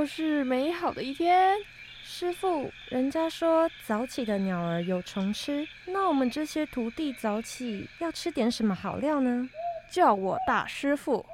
[0.00, 1.58] 又是美好的一天。
[2.02, 9.46] 师傅，人家说早起的鸟儿有虫吃，那我们这些徒弟早起要吃点什么好料呢？
[9.90, 11.26] 叫我大师傅。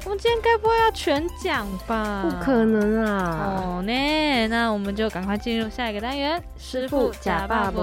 [0.04, 2.22] 我们今天该不会要全讲吧？
[2.22, 3.56] 不可能啊！
[3.58, 7.82] 哦，呢那我们就赶快进入下一个单元，师傅假爸爸。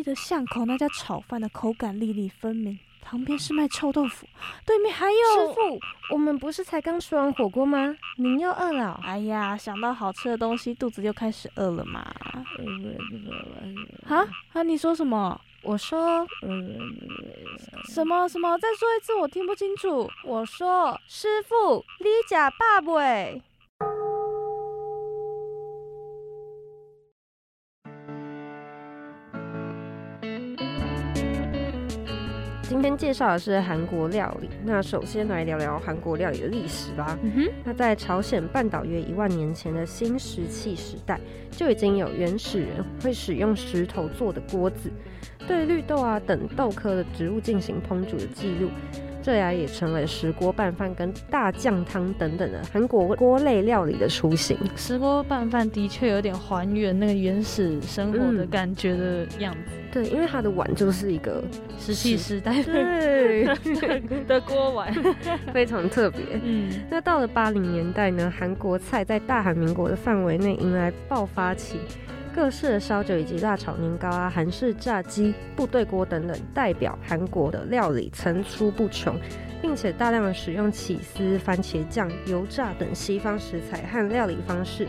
[0.00, 4.26] 记得巷口那家炒饭的口感粒粒分明，旁边是卖臭豆腐，
[4.64, 5.78] 对面还有师傅。
[6.10, 7.94] 我们不是才刚吃完火锅吗？
[8.16, 8.98] 您又饿了？
[9.04, 12.00] 哎呀，想到好吃的东西，肚子就开始饿了嘛。
[14.08, 14.62] 啊啊！
[14.62, 15.38] 你说什么？
[15.62, 16.26] 我说
[17.84, 18.56] 什么什么？
[18.56, 20.10] 再说一次，我听不清楚。
[20.24, 22.90] 我说师傅，你假爸爸。
[32.70, 34.48] 今天介绍的是韩国料理。
[34.64, 37.18] 那首先来聊聊韩国料理的历史吧。
[37.64, 41.18] 那在朝鲜半岛约一万年前的新石器时代，
[41.50, 42.68] 就已经有原始人
[43.02, 44.88] 会使用石头做的锅子，
[45.48, 48.68] 对绿豆啊等豆科的植物进行烹煮的记录。
[49.30, 54.58] 这呀也成为石锅拌饭跟大酱汤等等的韩国锅类料理的雏形。
[54.74, 59.60] 石锅拌饭的确有点还原那个原始生活的感觉的样子。
[59.92, 61.44] 对，因为它的碗就是一个
[61.78, 62.60] 石器时代
[64.26, 64.92] 的锅碗，
[65.54, 66.20] 非常特别。
[66.42, 71.78] 嗯，那到了八零年代呢，韩国菜在大韩民国的范围内迎来爆发期。
[72.34, 79.18] 各式的烧酒以及辣炒年糕啊，韩式炸鸡、部队锅等等，代表韩国的料理层出不穷，
[79.60, 84.86] 并且大量的使用起司、番茄酱、油炸等西方食材和料理方式。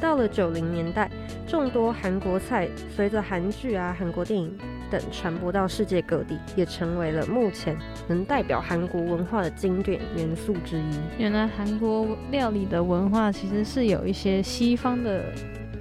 [0.00, 1.10] 到了九零年代，
[1.46, 4.56] 众多韩国菜随着韩剧啊、韩国电影
[4.90, 7.76] 等传播到世界各地，也成为了目前
[8.08, 10.98] 能代表韩国文化的经典元素之一。
[11.18, 15.22] 原来韩国料理的文化其实是有一些西方的。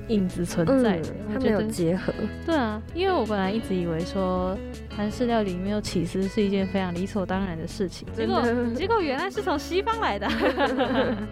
[0.08, 1.00] 影子存在，
[1.34, 2.14] 他没有结合。
[2.46, 4.58] 对啊，因为我本来一直以为说
[4.96, 8.42] 韩式料理没有起司是一件非常理所当然的事情，结果
[8.76, 10.28] 结果原来是从西方来的。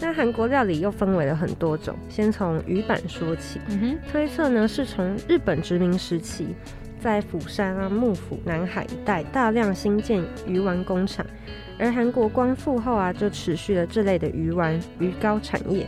[0.00, 3.60] 那韩国料理又分为了很多种，先从鱼板说起。
[4.10, 6.48] 推测呢是从日本殖民时期，
[6.98, 11.24] 在釜山啊、幕府、南海一带大量兴建鱼丸工厂，
[11.78, 15.86] 而韩国光复后啊，就持续了这类的鱼丸、鱼糕产业。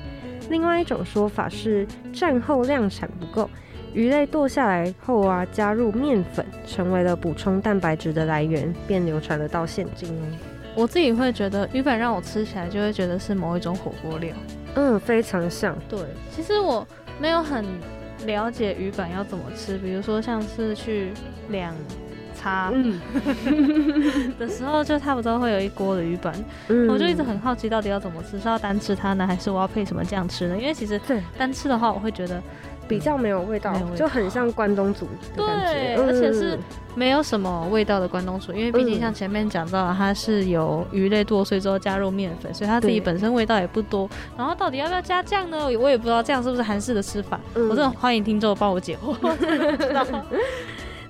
[0.49, 3.49] 另外一种说法是，战后量产不够，
[3.93, 10.23] 鱼类剁下来后啊，加入面粉，成为了补充蛋白质的来源，便流传了到现今哦。
[10.77, 14.35] 我自己会觉得鱼粉让我吃起来就会觉得是某一种火锅料，
[14.75, 15.77] 嗯，非常像。
[15.89, 16.01] 对，
[16.31, 16.87] 其实我
[17.21, 17.65] 没有很
[18.27, 21.13] 了解鱼粉要怎么吃，比如说像是去
[22.45, 22.71] 两。
[22.71, 22.71] 它
[24.39, 26.35] 的时候，就差不多会有一锅的鱼板，
[26.89, 30.57] 我就一直很好奇，到底要怎么吃，是要单吃它呢，还是我要配什么酱吃呢？
[30.59, 31.01] 因为其实
[31.39, 32.43] 单吃的话，我会觉得
[32.87, 36.59] 比较没有味道，就很像关东煮的感觉，而且是
[36.95, 38.53] 没有什么味道的关东煮。
[38.53, 44.07] 因为毕竟像前面讲到，它是有鱼类剁碎之后加入面粉，所以它自己本身味道也不多。
[44.37, 45.65] 然后到底要不要加酱呢？
[45.79, 47.41] 我也不知道这样是不是韩式的吃法。
[47.55, 49.17] 我真的欢迎听众帮我解惑。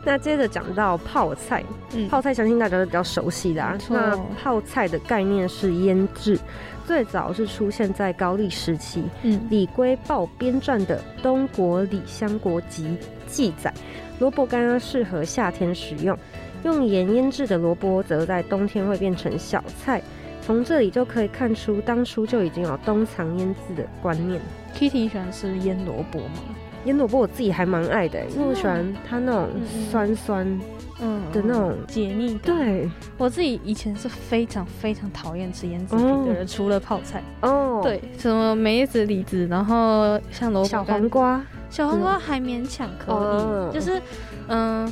[0.04, 1.64] 那接着讲到泡菜，
[2.10, 3.78] 泡菜相信大家都比较熟悉的啊。
[3.88, 6.38] 那泡菜的概念是腌制，
[6.86, 9.02] 最早是出现在高丽时期。
[9.22, 12.84] 嗯，李龟报编撰的《东国李香国集》
[13.26, 13.72] 记载，
[14.18, 16.16] 萝卜干适合夏天食用。
[16.64, 20.02] 用盐腌制的萝卜则在冬天会变成小菜。
[20.40, 24.38] 从这里就可以看出，当初就已经有冬藏腌制的观念。
[24.74, 26.54] Kitty 喜欢吃腌萝卜吗？
[26.84, 29.48] 腌萝卜我自己还蛮爱的，因为我喜欢它那种
[29.90, 30.60] 酸酸
[31.00, 31.75] 嗯的那种。
[31.86, 32.38] 解腻。
[32.42, 37.22] 对，我自己以前是非常非常讨厌吃腌制品的人，除了泡菜。
[37.40, 37.81] 哦。
[37.82, 44.00] 对，什么梅子、李子，然后像萝卜、小黄瓜，小黄瓜还勉强可以，就是
[44.48, 44.90] 嗯，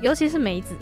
[0.00, 0.74] 尤其是梅子。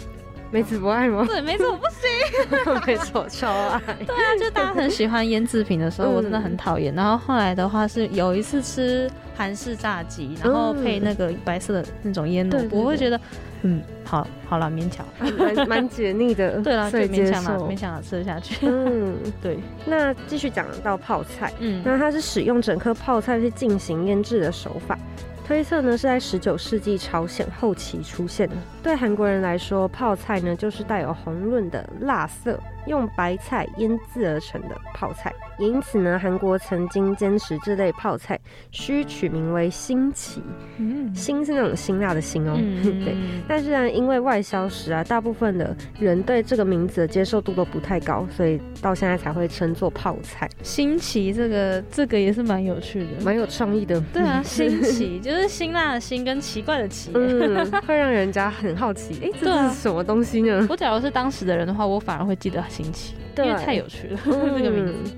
[0.50, 1.24] 梅子不爱吗？
[1.28, 2.80] 对，梅子我不行。
[2.86, 3.80] 梅子我超爱。
[4.06, 6.94] 对啊，就大家很喜欢腌制品的时候，我真的很讨厌。
[6.94, 13.20] 然后后来的话是有一次吃韩式炸鸡，然后配那个白色的那种腌萝卜，我会觉得，
[13.62, 15.04] 嗯，好好了，勉强，
[15.36, 16.60] 蛮蛮解腻的。
[16.64, 18.66] 对了，所以勉强了，勉强了吃得下去。
[18.66, 19.58] 嗯， 对。
[19.84, 24.98] 那继续讲到泡菜，嗯，那它是使用整颗泡菜去进行腌制的手法。
[25.46, 28.54] 推测呢是在十九世纪朝鲜后期出现的。
[28.88, 32.58] 对韩国人来说，泡菜呢就是带有红润的辣色。
[32.86, 38.40] 用白菜腌制而成的泡菜，也因此呢，韩国曾经坚持这类泡菜
[38.70, 40.42] 需取名为新奇，
[40.78, 42.54] 嗯，辛是那种辛辣的辛哦，
[43.04, 43.14] 对。
[43.46, 50.48] 但是呢，因为外销时啊，大部分的人对这个名字的接受度都不太高，所以到现在才会称作泡菜。
[50.62, 54.00] 新奇这个这个也是蛮有趣的，蛮有创意的。
[54.14, 60.66] 对啊， 新奇就是辛辣的辛跟奇怪的奇，嗯，会让人家很好奇，哎，这是什么东西呢？
[60.70, 62.64] 我假如是当时的人的话，我反而会记得。
[62.68, 65.12] 新奇，因为太有趣了 这个名字。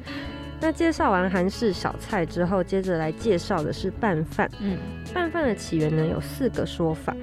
[0.62, 4.50] 那介绍完韩式小菜之后，接着来介绍的是拌饭。
[4.60, 4.78] 嗯，
[5.12, 7.14] 拌饭的起源呢有四个说法。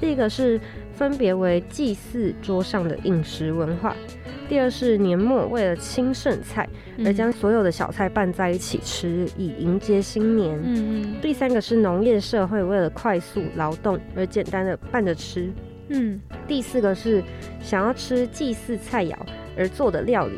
[0.00, 0.60] 第一个是
[0.94, 3.92] 分别为祭祀桌上的饮食文化；
[4.48, 6.68] 第二是年末为了清剩菜
[7.04, 10.58] 而将所有的小菜拌在一起吃，以迎接新年。
[10.62, 11.20] 嗯嗯。
[11.20, 15.50] 第三个是农业社会为了快速劳动而简单的拌着吃。
[15.88, 16.20] 嗯。
[16.46, 17.22] 第四个是
[17.60, 19.14] 想要吃祭祀菜肴。
[19.58, 20.34] 而做的料理，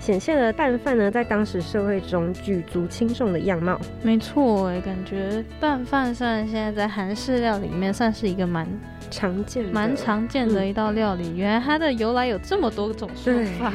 [0.00, 3.78] 显现了拌饭呢在当时社会中举足轻重的样貌。
[4.02, 8.66] 没错，哎，感觉拌饭虽然现在在韩式料理里面算是一个蛮
[9.10, 13.70] 常见、蛮常见的一道料理，原来它的由来有这么多种说法。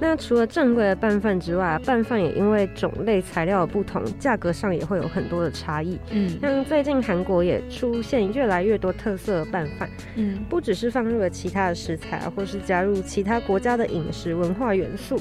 [0.00, 5.98] 那除了正规的拌饭之外，拌饭也因为种类材料的不同，价格上也会有很多的差异。
[6.10, 15.16] 嗯，像最近韩国也出现越来越多特色的拌饭，嗯，不只是放入了其他的食材啊，或是加入其他国家的饮食文化元素，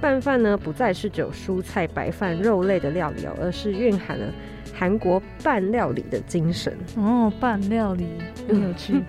[0.00, 4.26] 拌饭呢不再是只有蔬菜、白饭、肉类的料理哦，而是蕴含了
[4.72, 6.76] 韩国拌料理的精神。
[6.96, 8.06] 哦，拌料理
[8.48, 9.02] 很有趣。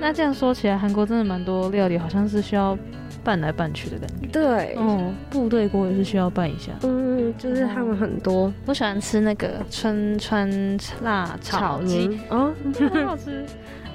[0.00, 2.78] 那这样说起来，韩国真的蛮多料理，好像是需要。
[3.24, 10.48] 拌来拌去的感觉，对，哦，部队锅也是需要拌一下，嗯，就是他们很多，我喜欢吃那个春川
[11.02, 12.52] 辣炒鸡，哦，
[12.92, 13.44] 很好吃。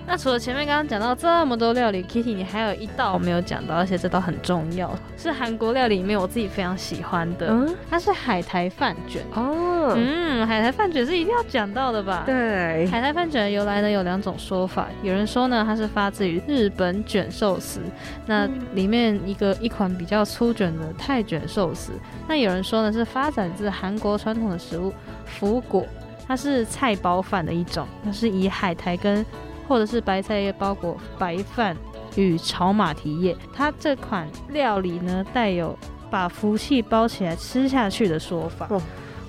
[0.10, 7.76] 那除了前面刚刚讲到这么多料理，Kitty，你还有一道没有讲到，而且这道很重要，是韩国料理里面我自己非常喜欢的，嗯？
[7.92, 9.22] 它是海苔饭卷。
[9.36, 12.24] 哦，嗯，海苔饭卷是一定要讲到的吧？
[12.26, 17.80] 对，海苔饭卷的由来呢有两种说法，有人说呢它是发自于日本卷寿司，
[18.26, 21.92] 那里面一个一款比较粗卷的泰卷寿司，
[22.28, 24.92] 那有人说呢是发展自韩国传统的食物
[25.28, 25.86] 福果，
[26.28, 29.24] 它是菜包饭的一种，它是以海苔跟
[29.70, 31.78] 或者是白菜叶包裹白饭
[32.16, 35.78] 与炒马蹄叶，它这款料理呢带有
[36.10, 38.68] 把福气包起来吃下去的说法。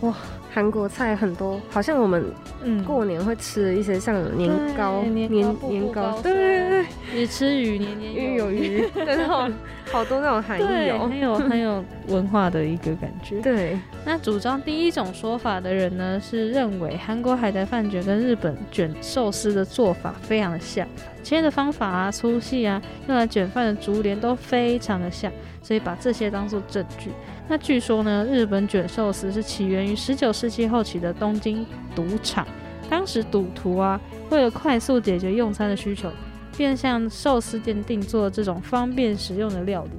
[0.01, 0.15] 哇，
[0.53, 2.25] 韩国菜很多，好像我们
[2.63, 2.85] 嗯。
[2.85, 9.53] 过年会吃的一些像年糕、年年糕，对对对，鱼吃鱼，年年鱼有鱼，那种
[9.93, 13.41] 好多那种含义哦，很有很有文化的一个感觉。
[13.41, 20.87] 对，那主张第一种说法的人呢，是认为韩国海苔饭卷跟日本卷寿司的做法非常的像，
[21.23, 25.31] 切的方法啊、粗细啊，用来卷饭的竹帘都非常的像，
[25.63, 27.11] 所以把这些当做证据。
[27.51, 31.67] 那据说呢，日本卷寿司是起源于十九世纪后期的东京
[31.97, 32.47] 赌场。
[32.89, 36.09] 当时赌徒啊，为了快速解决用餐的需求，
[36.57, 39.91] 便向寿司店定做这种方便食用的料理。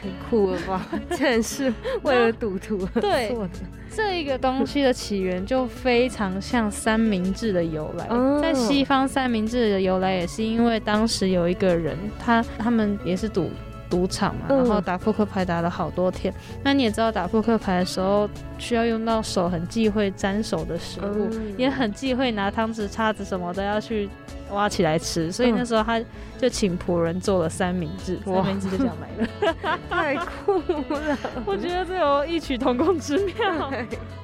[0.00, 0.86] 太酷了吧！
[1.10, 3.50] 竟然是为了赌徒做的。
[3.92, 8.08] 这个东西的起源就非常像三明治的由来。
[8.40, 13.50] 在西方，三明治的由来也是因为当时有一个人，他他们也是赌。
[13.90, 16.32] 赌场嘛，然后打扑克牌打了好多天。
[16.62, 21.28] 那你也知道，打扑克牌的时候需要用到手，很忌讳沾手的食物，
[21.58, 24.08] 也很忌讳拿汤匙、叉子什么的要去
[24.52, 25.32] 挖起来吃。
[25.32, 26.00] 所以那时候他
[26.38, 31.18] 就请仆人做了三明治，三明治就这样来了， 太酷了！
[31.44, 33.70] 我觉得这有异曲同工之妙，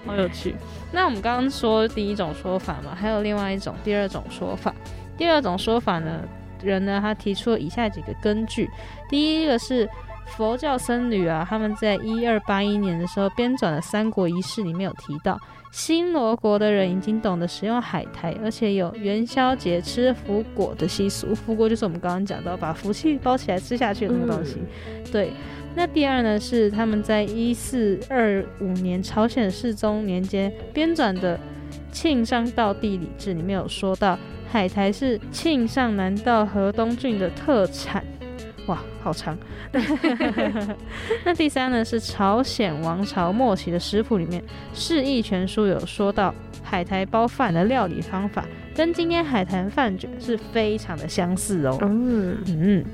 [0.06, 0.54] 好有趣。
[0.92, 4.72] 那我们刚刚说第一种说法嘛，还有另外一种第二种说法。
[5.18, 6.20] 第二种说法呢？
[6.62, 8.70] 人呢，他提出了以下几个根据。
[9.08, 9.88] 第一个是
[10.36, 21.34] 佛教僧侣啊，他们在一二八一年的时候编纂的《三国仪事》里面有提到，新罗国的人已经懂得使用海苔，而且有元宵节吃福果的习俗。
[21.34, 24.58] 福果就是我们刚刚讲到把福气包起来吃下去的那个东西。
[25.12, 25.30] 对。
[25.78, 31.36] 那第二呢，是他们在一四二五年朝鲜世宗年间编纂的
[31.96, 34.18] 《庆尚道地理志》里面有说到，
[34.52, 38.04] 海苔是庆尚南道河东郡的特产。
[38.66, 39.34] 哇，好长。
[41.24, 44.42] 那第三呢，是朝鲜王朝末期的食谱里面
[44.74, 51.78] 《释义全书》有说到，海苔包饭的料理方法跟今天海苔饭卷是非常的相似哦。
[51.80, 52.84] 嗯嗯。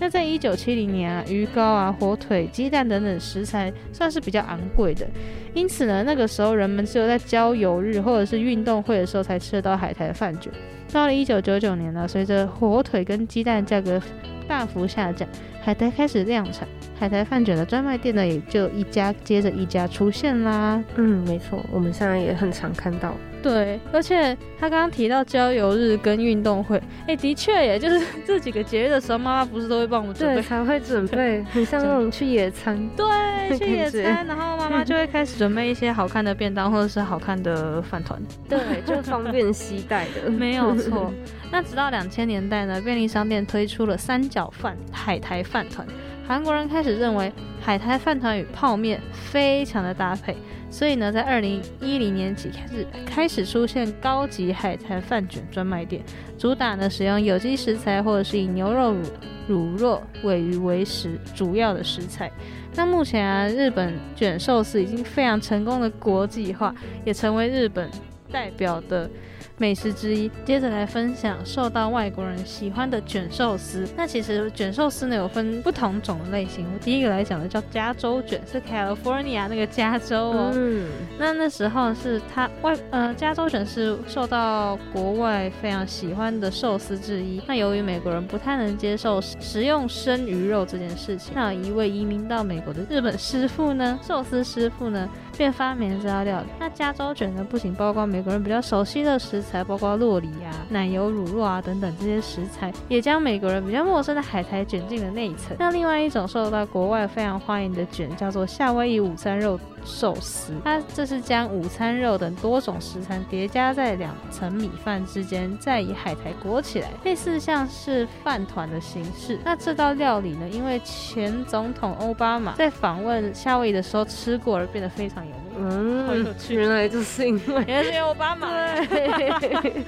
[0.00, 5.06] 那在一九七零年啊，鱼糕啊、火腿、鸡蛋等等食材算是比较昂贵的，
[5.54, 10.52] 因此呢，那个时候人们只有在郊游日或者是运动会的时候才吃得到海苔饭卷。
[10.92, 14.00] 到了一九九九年呢，随着火腿跟鸡蛋价格
[14.46, 15.26] 大幅下降，
[15.62, 20.82] 海苔开始量产，海苔饭卷的专卖店呢也就一家接着一家出现啦。
[20.96, 23.14] 嗯，没错，我们现在也很常看到。
[23.44, 41.12] 对，而且他刚刚提到郊游日跟运动会，哎，的确耶，就是这几个节日的时候，妈妈不是都会帮我们准备，才会准备， 很像那种去野餐，对，去野餐， 然后妈妈就会开始准备一些好看的便当或者是好看的饭团，对，就方便携带的， 没有错。
[41.52, 45.86] 那直到两千年代呢，便利商店推出了三角饭海苔饭团，
[46.26, 50.36] 韩国人开始认为海苔饭团与泡面非常的搭配。
[50.70, 56.02] 所以呢，在二零一零年起开始开始出现高级海苔饭卷专卖店，
[56.36, 59.04] 主打呢使用有机食材或者是以牛肉、乳
[59.46, 62.28] 乳酪、尾鱼为食主要的食材。
[62.74, 67.88] 那目前啊，日本卷寿司已经非常成功的国际化，也成为日本
[68.32, 69.08] 代表的。
[69.56, 73.86] 美食之一，接着来分享受到外国人喜欢的卷寿司。
[73.96, 76.66] 那其实卷寿司呢有分不同种类型。
[76.74, 80.50] 我第一个来讲的叫加州卷，是 California 那个加州哦。
[80.54, 80.88] 嗯。
[81.18, 87.40] 那那时候是它外呃加州卷是受到国外非常喜欢的寿司之一。
[87.46, 95.08] 那由于美国人不太能接受食用生鱼肉这件事情，那一位移民到美国的日本师傅呢，寿司师傅呢。
[95.36, 96.46] 便发明了这道料理。
[96.58, 105.56] 那加州卷呢，不仅包括美国人比较熟悉的食材，包括洛里啊、奶油乳酪啊等等这些食材，也将美国人比较陌生的海苔卷进了内层。
[105.58, 109.58] 那另外一种受到国外非常欢迎的卷，叫做夏威夷午餐肉。
[109.84, 119.38] 寿司，它这是将午餐肉等多种食材叠加在两层米饭之间，再以海苔裹起来，类似像是饭团的形式。
[119.44, 125.53] 那这道料理呢，因为前总统奥巴马在访问夏威夷的时候吃过而变得非常有名。
[125.56, 128.48] 嗯，好有趣，原来就是因为原来是因为奥巴马。
[128.86, 129.84] 对，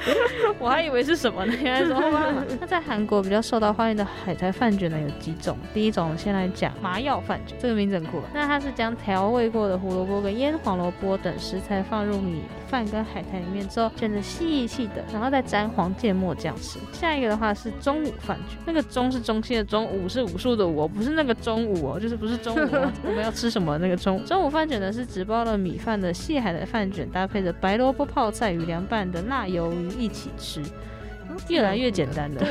[0.59, 1.53] 我还以为是什么呢？
[1.61, 2.45] 原来是奥巴马。
[2.61, 5.57] 那在韩国比较受到欢迎的海苔饭卷呢，有几种。
[5.75, 8.23] 第一种先来讲麻药饭卷，这个名字很酷。
[8.33, 16.79] 那它是将调味过的胡萝卜跟腌黄萝卜等食材放入米饭跟海苔里面之后卷得细细的，然后再沾黄芥末酱吃。
[16.93, 22.69] 下一个的话是中午饭卷，那个中是中心的中，午是武术的武，不是那个中午哦，就是不是中午
[23.03, 24.25] 我们要吃什么那个中。
[24.25, 25.56] 中午饭卷呢是只包了。
[25.57, 30.63] 米饭的细海的饭卷，搭配着白萝卜泡菜与凉拌的辣鱿鱼一起吃，
[31.49, 32.43] 越来越简单了。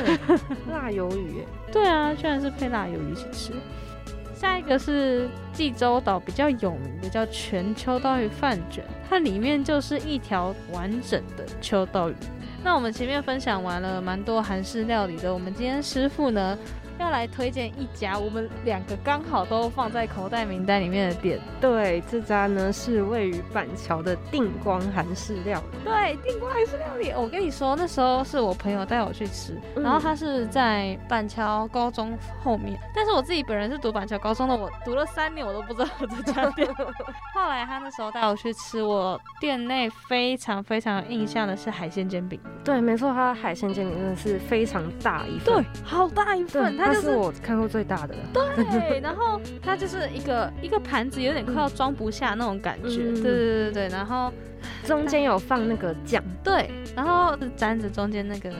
[0.70, 3.52] 辣鱿鱼， 对啊，居然是配辣鱿鱼一起吃。
[4.34, 12.14] 下一个是济州岛比较有名的叫全秋刀鱼饭卷，它里面就是一条完整的秋刀鱼。
[12.62, 16.58] 那我们前面分享完了蛮多韩式料理的，我们今天师傅呢？
[16.98, 21.40] 要来推荐一家我们两个刚好都放在口袋名单里面的店。
[21.60, 25.78] 对，这家呢是位于板桥的定光韩式料理。
[25.84, 36.66] 对，定光韩式料理，我跟你说，那时候是我朋友带我去吃，然后他是在板桥高中后面，但是我自己本人是读板桥高中的，我读了三年，我都不知道这家店。
[37.34, 42.40] 后来他那时候带我去吃，我店内非常非常有印象的是海鲜煎饼。
[42.64, 46.76] 对，没错，他的海鲜煎饼真的是非常大一份，对，好大一份。
[46.76, 48.14] 它是我看过最大的。
[48.32, 52.88] 对， 然后它就是一个一个盘子，有点快要装不下那种感觉。
[52.88, 54.32] 对对对对对，然后
[54.84, 58.50] 中间有放那个酱，对，然后沾着中间那个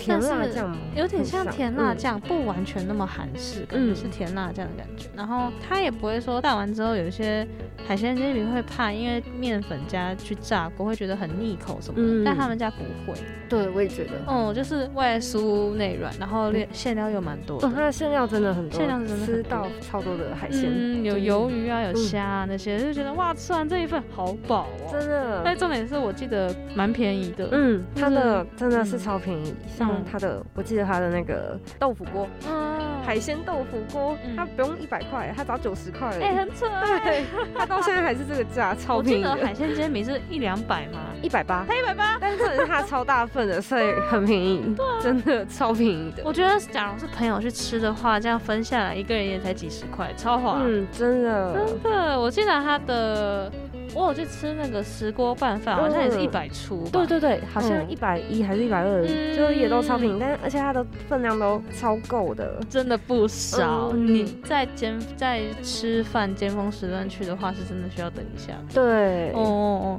[0.00, 5.08] 甜辣酱，有点像甜辣酱，不完全那么韩式，感觉是甜辣酱的感觉。
[5.14, 7.46] 然后它也不会说带完之后有一些
[7.86, 12.24] 海鲜煎饼会怕，因为面粉加去炸过，会觉得很腻口什么的。
[12.24, 13.18] 但他们家不会。
[13.48, 14.12] 对，我也觉得。
[14.26, 17.56] 哦，就是外酥内软，然后馅料又蛮多。
[17.56, 20.70] 哦，它的馅料真的很多，馅料真的吃到超多的海鲜。
[20.72, 24.92] 嗯，有鱿鱼啊，有虾啊那些，就觉得哇，吃完这一份好饱哦。
[24.92, 25.42] 真的。
[25.44, 27.48] 但重点是我记得蛮便宜的。
[27.50, 29.52] 嗯，它的真的是超便宜。
[29.66, 36.08] 像它的，我记得它的那个豆腐锅，嗯，海鲜豆腐锅，它不用一百块，它只要九十块。
[36.20, 36.66] 哎，很扯。
[37.04, 37.24] 对，
[37.56, 39.24] 它到现在还是这个价，超便宜。
[39.24, 41.00] 我记得海鲜煎饼是一两百吗？
[41.22, 41.64] 一百八。
[41.66, 42.18] 才一百八。
[42.20, 44.72] 但是它超大份的，所以很便宜。
[44.76, 45.00] 对啊。
[45.02, 46.22] 真的超便宜的。
[46.24, 50.58] 我觉得，假如是朋友去吃的话，这样分下来，一个人也才几十块，超划。
[50.62, 51.54] 嗯，真的。
[51.54, 53.50] 真的，我记得它的。
[53.94, 56.86] 我有去吃那个石锅拌饭，好像也是一百出。
[56.92, 59.06] 对对对，好像一百一还是一百二，
[59.36, 63.92] 就也都超平，但而且它的分量都超够的，真的不少。
[63.92, 68.52] 你在尖在吃饭尖峰时段去的话，是真的需要等一下。
[68.72, 69.32] 对。
[69.32, 69.98] 哦，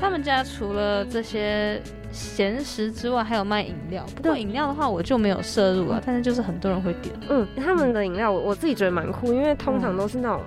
[0.00, 1.80] 他们家除了这些
[2.14, 4.06] 咸食之外，还有卖饮料。
[4.14, 7.14] 不过饮料的话，我就没有摄入了，但是就是很多人会点。
[7.28, 10.40] 嗯，他们的饮料我我自己觉得蛮酷，因为通常都是那种。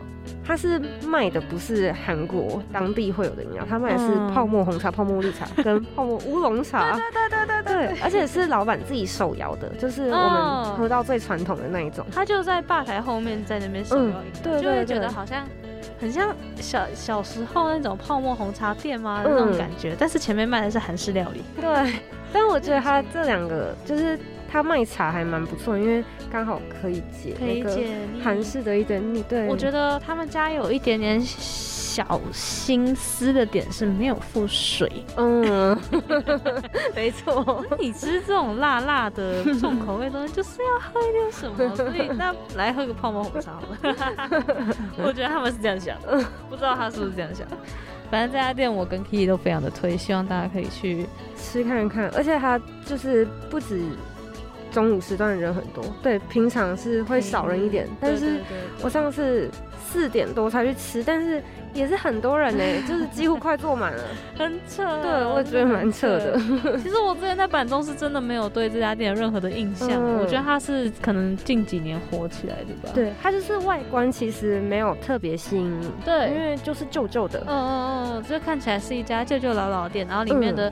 [0.46, 6.98] 它是卖的不是韩国当地会有的饮料，他卖的是泡沫红茶、泡沫绿茶 跟泡沫乌龙茶。
[6.98, 12.06] 对对对对对对，而且是老板自己手摇的，就是我们喝到最传统的那一种。
[12.12, 15.46] 他就在吧台后面，在那边手摇饮料，就会觉得好像
[16.00, 19.22] 很像小小时候那种泡沫红茶店吗？
[19.26, 19.96] 那种感觉。
[19.98, 21.42] 但是前面卖的是韩式料理。
[21.60, 21.94] 对，
[22.32, 24.18] 但我觉得他这两个就是。
[24.50, 26.02] 他卖茶还蛮不错，因为
[26.32, 27.78] 刚好可以解那个
[28.24, 29.22] 韩式的一点腻。
[29.24, 31.22] 对，我觉得他们家有一点点
[31.98, 35.04] 小心思的点是没有附水。
[35.16, 35.76] 嗯，
[36.94, 37.66] 没错。
[37.80, 44.76] 你吃这种辣辣的重口味东西，就是要喝一点什么， 所以那来喝个泡沫红茶好了。
[45.04, 47.48] 我觉得他们是这样想，的，不知道他是不是这样想。
[48.12, 52.10] 反正这家店我跟 Kitty 都非常的推，希望大家可以去吃看看。
[52.10, 53.82] 而且它就是不止。
[54.78, 58.40] 中午时段的人很多，对，平常是会少人一点，但是
[58.84, 59.50] 我上次
[59.84, 61.42] 四点多才去吃，但是
[61.74, 64.04] 也是很多人呢，就是几乎快坐满了，
[64.38, 64.84] 很扯。
[65.02, 66.38] 对，我也觉得蛮扯的。
[66.78, 72.92] 其实我之前在板中是真的没有对这家店有任何的印象，我觉得它是可能近几年火起来的吧。
[72.94, 77.40] 对，它就是外观其实没有特别吸引你，对，因为就是旧旧的。
[77.48, 80.72] 嗯嗯嗯，这看起来是一家旧旧老老店，然后里面的。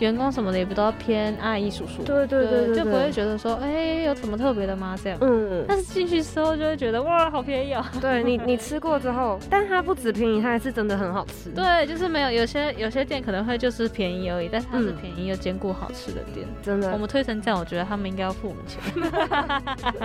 [0.00, 4.96] 员工什么的也不都要偏阿姨叔叔，对对对，就不会觉得说，哎，有什么特别的吗？
[5.02, 7.84] 这样，嗯，但是进去之后就会觉得，哇，好便宜哦。
[8.00, 11.50] 对你，你吃过之后， 但它不止便宜，它还是真的很好吃。
[11.50, 16.90] 对，就是没有有些有些店可能会就是便宜而已，但是它是便宜又兼顾好吃的店，真的。
[16.92, 18.80] 我们推成这样，我觉得他们应该要付我们钱。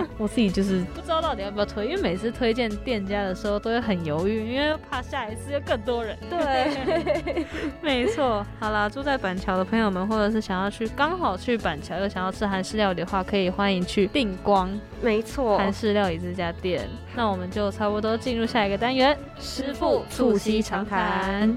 [0.18, 6.16] 我自己就是不知道到底要不要推，因为每次推荐店家的时候都会很犹豫，因为怕下一次又更多人。
[6.28, 7.44] 对，
[7.80, 8.44] 没错。
[8.58, 10.60] 好啦，住在板桥的朋友们，或者是想要。
[10.60, 16.86] 要去刚好去板桥，又想要吃韩式料理的话，可以欢迎去定光，没错，韩式料理这家店。
[17.16, 21.56] 那我们就差不多进入下一个单元，师傅促膝长谈。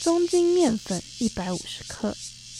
[0.00, 2.14] 中筋面粉一百五十克，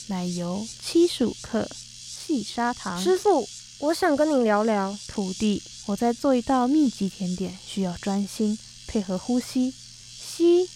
[0.08, 3.00] 奶油七十五克，细砂糖。
[3.00, 3.48] 师傅，
[3.78, 5.62] 我想跟你聊聊土地。
[5.86, 10.68] 我在做一道秘籍甜点，需要专心配合呼吸，吸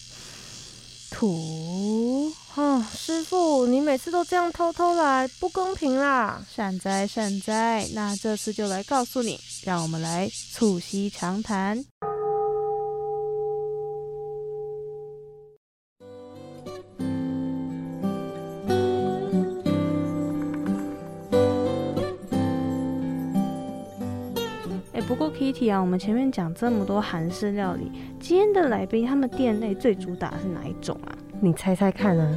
[1.09, 2.31] 吐。
[2.55, 6.43] 啊，师傅，你每次都这样偷偷来，不公平啦！
[6.53, 11.85] 善哉善哉，那这次就来告诉你，让我们来促膝长谈。
[25.47, 31.15] 不过 Kitty 啊，我们前面讲这么多韩式料理，今天的来宾他们店内最主打是哪一种啊？
[31.39, 32.35] 你猜猜看啊？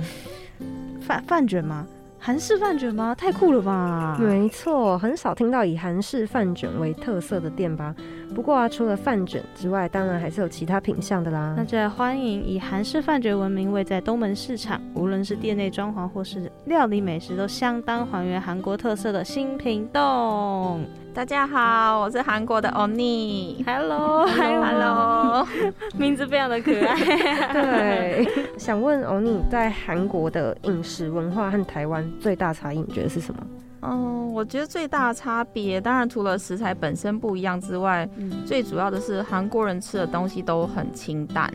[1.01, 1.87] 饭饭卷吗？
[2.21, 3.13] 韩式饭卷吗？
[3.15, 4.17] 太酷了吧！
[4.21, 7.95] 没错，很少听到以韩式饭卷为特色的店吧？
[8.35, 11.55] 不过啊，除了饭卷之外，当然还是有其他品相的啦。
[11.57, 20.85] 那就来欢迎以韩式饭卷闻名，位在东门市场，无论是店内装潢或是料理美食，都相当还原韩国特色的新品洞。
[21.13, 23.65] 大家好，我是韩国的欧尼。
[23.67, 25.47] Hello，Hello，
[25.99, 27.53] 名字非常的可爱。
[27.53, 33.41] 对， 想问欧尼，在韩国的饮食文化和台湾最大差异，你觉得是什么？
[33.83, 38.09] 嗯，我觉得最大的差别，当然除了食材本身不一样之外，
[38.47, 41.53] 最主要的是韩国人吃的东西都很清淡。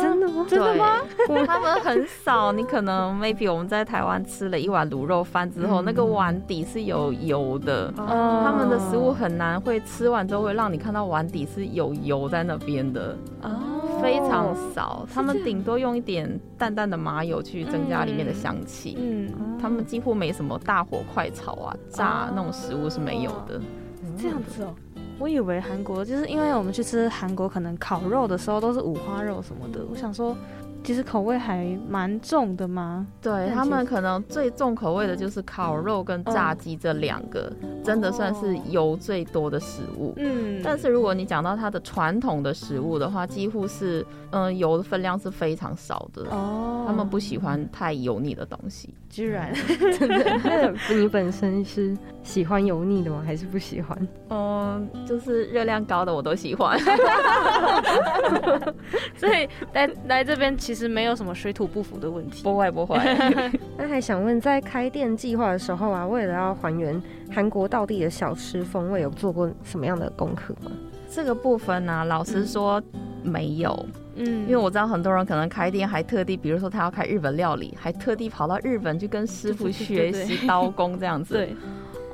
[0.00, 0.46] 真的吗？
[0.48, 1.00] 真的吗？
[1.46, 7.92] 他们很少，你可能 maybe 我们在台湾吃了一碗卤肉饭之后，那个碗底是有油的。
[7.96, 13.16] 他们的食物很难会吃完之后会让你看到碗底是有油在那边的。
[13.42, 15.06] 哦，非常少。
[15.12, 18.96] 他们顶多用一点淡淡的麻油去增加里面的香气。
[19.00, 23.60] 嗯，他们几乎没什么大火快炒啊、炸那种食物是没有的。
[24.16, 24.74] 这样子哦。
[25.18, 29.84] 我以为韩国就是因为我们去吃韩国，可能烤肉的时候都是五花肉什么的。
[29.90, 30.36] 我想说。
[30.86, 33.04] 其实口味还蛮重的吗？
[33.20, 40.14] 对他们可能最重口味的就是烤肉跟炸鸡这两个，真的算是油最多的食物。
[40.16, 46.22] 嗯，但是如果你讲到它的传统的食物的话，几乎是嗯油的分量是非常少的。
[46.30, 48.94] 哦，他们不喜欢太油腻的东西。
[49.10, 49.52] 居然，
[49.98, 50.38] 真的？
[50.44, 53.24] 那你本身是喜欢油腻的吗？
[53.26, 54.08] 还是不喜欢？
[54.30, 56.78] 嗯，就是热量高的我都喜欢。
[59.16, 60.75] 所以来来这边其实。
[60.76, 62.98] 实没有什么水土不服的问题，不会不会。
[63.76, 70.70] 那还想问，在开店计划的时候啊，为了要还原韩国道地的小吃风味，有做过什么样的功课吗？
[71.10, 72.82] 这个部分呢，老实说
[73.22, 73.86] 没有。
[74.16, 81.34] 嗯，因为我知道很多人可能开店还特地，比如说他要开日本料理，还特地跑到日本去跟师傅学习刀工这样子。
[81.34, 81.54] 对。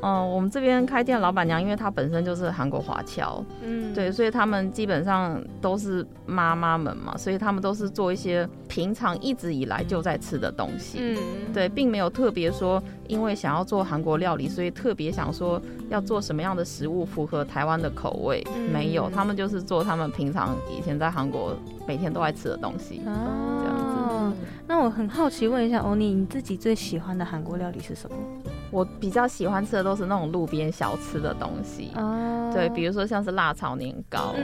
[0.02, 12.82] 嗯，我们这边开店老板娘，因为她本身就是韩国华侨，嗯，对，所以他们基本上都是妈妈们嘛，所以他们都是做一些平常一直以来就在吃的东西，嗯，对，并没有特别说
[13.12, 21.54] 因为想要做韩国料理，所以特别想说要做什么样的食物符合台湾的口味，没有，他们就是做他们平常以前在韩国
[21.86, 24.36] 每天都爱吃的东西，这样子。
[24.66, 28.16] 那我很好奇问一下欧尼，你自己最喜欢的韩国料理是什么？
[28.70, 31.90] 我比较喜欢吃的都是那种路边小吃的东西，
[32.54, 34.34] 对，比如说像是辣炒年糕，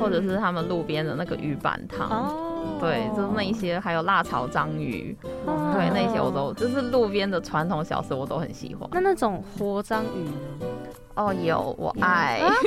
[0.00, 2.34] 或者是他们路边的那个鱼板汤，
[2.80, 8.88] 对，就是那一些，还有辣炒章鱼，对，那些我都就是路边的传统小吃，我都很喜欢。
[8.92, 10.26] 那那种活章鱼？
[11.16, 12.40] 哦，有我爱，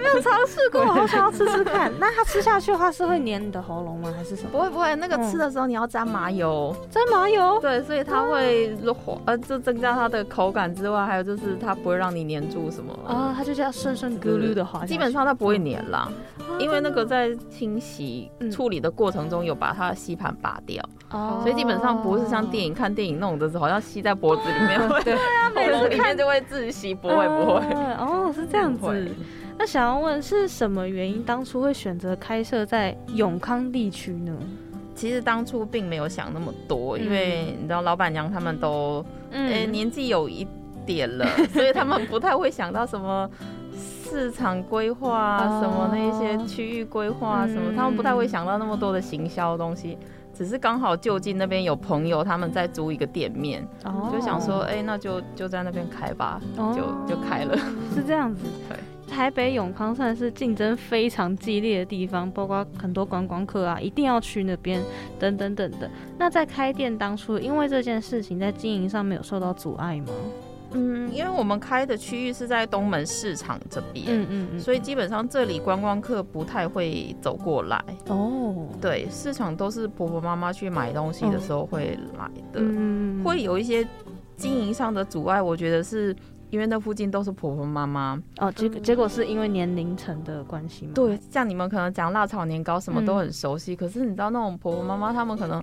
[0.00, 1.92] 没有尝试过，好想要吃吃看。
[2.00, 4.12] 那它吃下去的话是会粘你的喉咙吗？
[4.16, 4.48] 还是什么？
[4.50, 7.58] 不会不会，那个吃的时候你要沾麻油，沾麻油。
[7.60, 12.92] 对，所以它会滑，呃，就增加它的口感之外，还有就是它不会让你粘住什么。
[13.06, 14.86] 啊，它就这样顺顺咕噜的滑。
[14.86, 16.08] 基本上它不会粘啦，
[16.58, 26.94] 因为那个在清洗处理的过程中有把它的吸盘拔掉，哦，所以基本上不是像电影看电影那种的，好像吸在脖子里面， 对啊，脖子里面就会窒息。
[26.94, 27.60] 不会不会
[27.98, 29.08] 哦，是这样子。
[29.58, 34.32] 那想要问是什么原因当初会选择开设在永康地区呢？
[34.94, 40.46] 其实当初并没有想那么多，因为你知道老板娘他们都嗯年纪有一
[40.86, 43.30] 点了，所以他们不太会想到什么
[44.10, 49.98] 市场规划什么那些区域规划什么，他们不太会想到那么多的行销东西。
[50.36, 53.66] 只是刚好就近那边有朋友，他们在租一个店面，
[54.12, 57.56] 就想说，哎，那就就在那边开吧，就就开了，
[57.94, 58.44] 是这样子。
[58.68, 58.76] 对，
[59.10, 64.82] 台北永康算是竞争非常激烈的地方，包括很多观光客啊，一定要去那边，
[65.18, 65.90] 等等等的。
[66.18, 70.12] 那在开店当初，因为这件事情在经营上面有受到阻碍吗？
[70.72, 77.82] 嗯，因为我们开的区域是在东门市场这边，嗯嗯嗯，所以基本上这里观光客不太会走过来。
[78.08, 83.86] 哦，对，市场都是婆婆妈妈去买东西的时候会来的，嗯会有一些
[84.36, 86.14] 经营上的阻碍，我觉得是。
[86.56, 90.92] 因为那附近都是婆婆妈妈哦，结结果是因为年龄层的关系吗？
[90.94, 95.62] 对，像你们可能讲辣炒年糕什么都很熟悉，可是你知道那种婆婆妈妈，他们可能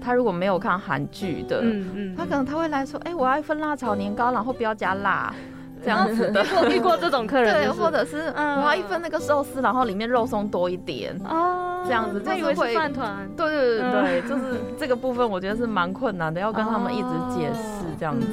[0.00, 5.34] 他如果没有看韩剧的，嗯嗯，他可能他会来说，哎，我要一份辣炒年糕，然后不要加辣，
[5.82, 6.46] 这样子的。
[6.70, 12.20] 遇过这种客人，对，或者是我要一份那个寿司，然后里面肉松多一点哦，这样子。
[12.20, 13.28] 他以为是饭团。
[13.36, 18.26] 对对对对，就是这个部分，我觉得是蛮困难的，要跟他们一直解释这样子。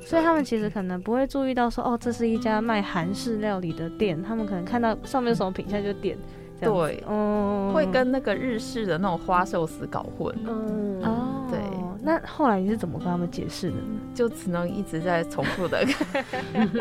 [0.00, 4.20] 所以他们其实可能不会注意到说，哦，这是一家卖韩式料理的店。
[4.22, 6.18] 他们可能看到上面什么品相就点，
[6.60, 10.34] 对，嗯，会跟那个日式的那种花寿司搞混。
[10.46, 11.60] 嗯，哦，对。
[12.02, 13.82] 那后来你是怎么跟他们解释的呢？
[14.14, 15.86] 就只能一直在重复的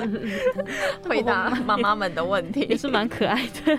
[1.06, 3.78] 回答妈妈们的问题，也是蛮可爱的。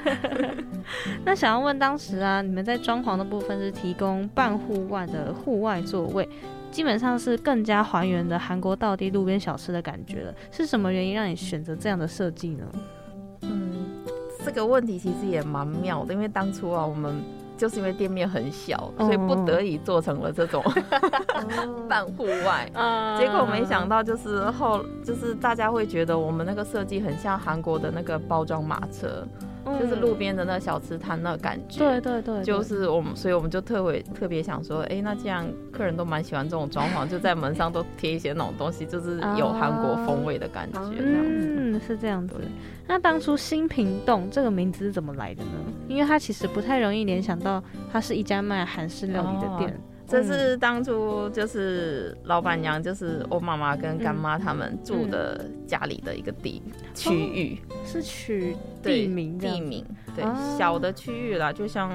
[1.25, 6.29] 那想要问当时啊，你们在装潢的部分是提供半户外的户外座位。
[6.71, 10.35] 基本上是更加还原的韩国道地路边小吃的感觉了。
[10.51, 12.65] 是什么原因让你选择这样的设计呢？
[13.43, 13.87] 嗯，
[14.45, 17.23] 这个问题其实也蛮妙的，因为当初啊，我们
[17.57, 20.63] 就是因为店面很小，所以不得已做成了这种
[21.89, 22.71] 半户外。
[23.19, 29.27] 结果没想到就是后就是大家会觉得我们那个设计很像韩国的那个包装马车。
[29.65, 31.79] 就是路边的那小吃摊那感觉。
[31.79, 40.79] 对对对，就是我们，所以我们就特别特别想说，哎，那既然客人都蛮喜欢这种装潢，就在门上都贴一些那种东西，就是有韩国风味的感觉。
[40.99, 42.35] 嗯，是这样子。
[42.87, 45.51] 那当初新平洞这个名字是怎么来的呢？
[45.89, 49.81] 因为它其实不太容易联想到它是一家卖韩式料理的店。
[50.11, 56.61] 这是当初就是老板娘，就是我妈妈跟干妈他们住的家里的一个地
[56.95, 60.25] 区域，是取地名地名，对
[60.59, 61.93] 小的区域啦，就像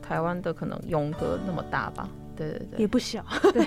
[0.00, 2.08] 台湾的可能永和那么大吧。
[2.50, 3.24] 对对对，也不小。
[3.52, 3.66] 对，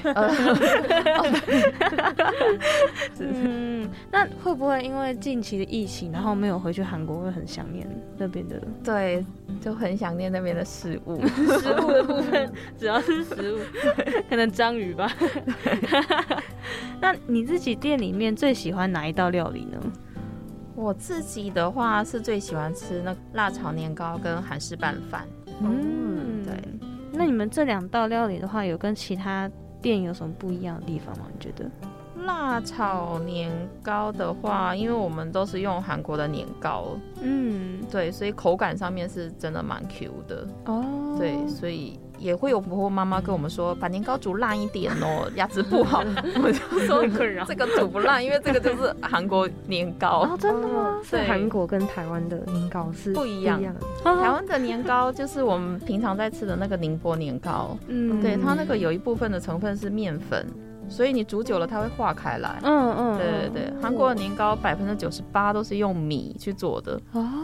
[3.19, 8.61] 嗯，那会不会因为近期的疫情，然后没有回去韩国，会很想念那边的？
[8.83, 9.25] 对，
[9.61, 11.25] 就很想念那边的食物。
[11.27, 13.59] 食物的部分主要是食物，
[14.29, 15.11] 可能章鱼吧。
[16.99, 19.77] 那你自己店里面最喜欢哪一道料理呢？
[20.75, 25.25] 我自己的话是最喜欢吃那辣炒年糕跟韩式拌饭。
[25.61, 26.53] 嗯，对。
[27.17, 29.49] 那你们这两道料理的话，有跟其他
[29.81, 31.25] 店有什么不一样的地方吗？
[31.33, 31.69] 你觉得？
[32.25, 33.51] 辣炒年
[33.83, 41.15] 糕的话，因为我们都是用韩国的年糕，嗯，对，所以口感上面是真的蛮 Q 的哦。
[41.19, 41.99] 对，所以。
[42.17, 46.03] 也会有婆婆妈妈跟我们说，把年糕煮烂一点哦， 牙齿不好。
[46.43, 47.05] 我就说
[47.45, 50.21] 这个煮不烂，因为这个就是韩国年糕。
[50.21, 50.99] 哦真的吗？
[51.03, 53.61] 是，韩国跟台湾的年糕是不一样。
[54.03, 60.45] 台湾的年糕就是我们平常在吃的那个宁波年糕，嗯，对，它那个有一部分的成分是面粉。
[60.87, 62.59] 所以你煮久了，它会化开来。
[62.63, 66.99] 嗯嗯，对对对，韩国的年糕百分之九十八都是用米去做的，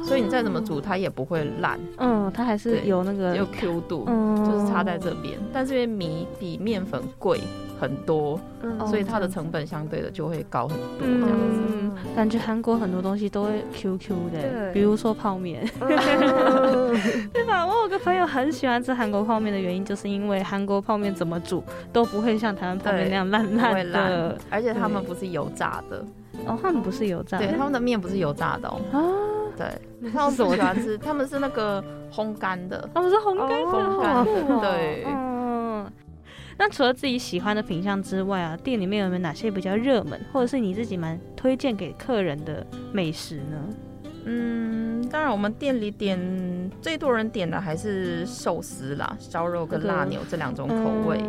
[0.06, 1.80] 所以你再怎么煮，它也不会烂。
[1.97, 5.39] 嗯，它还是有那个有 Q 度，就是差在这边。
[5.51, 7.39] 但是因为米比面粉贵。
[7.81, 8.39] 很多，
[8.85, 10.85] 所以它的成本相对的就会高很多。
[10.99, 11.59] 这样子，
[12.15, 15.67] 感觉韩国很多东西都会 QQ 的，比如说泡面，
[17.33, 17.65] 对吧？
[17.65, 26.05] 我有个朋友很喜欢吃韩国泡面的原因，就是因为韩国泡面怎么煮都不会像台湾泡面那样烂烂的，而且他们不是油炸的。
[26.45, 28.79] 哦，他们不是油炸，对，他们的面不是油炸的哦。
[28.91, 29.01] 啊，
[29.57, 35.05] 对，他们喜欢吃，他们是那个烘干的，他们是烘干的，对。
[36.62, 43.69] 那除了自己喜欢的品相之外啊，店里面有没有哪些比较热门，或者是你自己蛮推荐给客人的美食呢？
[44.26, 46.19] 嗯，当然我们店里点
[46.80, 51.19] 最多人点的还是寿司啦，烧肉跟辣牛这两种口味。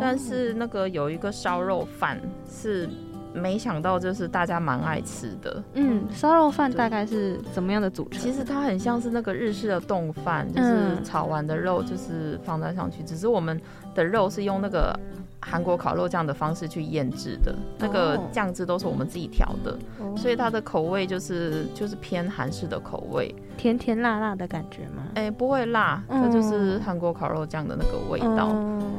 [0.00, 2.18] 但是那个有一个烧肉饭
[2.50, 2.88] 是。
[3.34, 8.20] 没想到就是大家蛮爱吃的，嗯，烧肉饭大概是怎么样的组成？
[8.20, 13.58] 其实它很像是那个日式的冻饭，就是炒完的肉就是放在上去，只是我们
[13.94, 14.98] 的肉是用那个
[15.40, 19.76] 韩国烤肉酱的方式去腌制的，那个酱汁都是我们自己调的，
[20.16, 25.04] 所以它的口味就是就是偏韩式的口味，甜甜辣辣的感觉吗？
[25.14, 28.54] 哎，不会辣，它就是韩国烤肉酱的那个味道。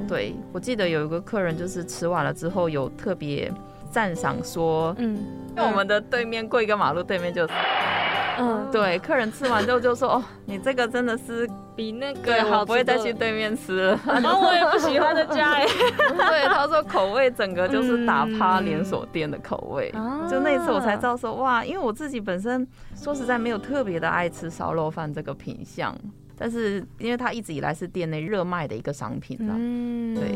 [0.08, 3.52] 对我记得有一个客人就是吃完了之后有特别。
[3.92, 5.20] 赞赏说，嗯，
[5.56, 7.54] 因为我们的对面过一个马路对面就是，
[8.40, 14.00] 嗯，对，客人吃完之后就说，哦，你这个真的是比那个好，不会再去对面吃了。
[14.06, 15.66] 然后我也不喜欢的家哎，
[15.98, 19.92] 对，他说口味整个就是打趴连锁店的口味，
[20.30, 25.96] 就那次我才知道说，哇，因为我自己本身说实在没有特别的爱吃烧肉饭这个品相。
[26.36, 29.54] 但是，因为它一直以来是店内热卖的一个商品啦。
[29.56, 30.36] 嗯，对。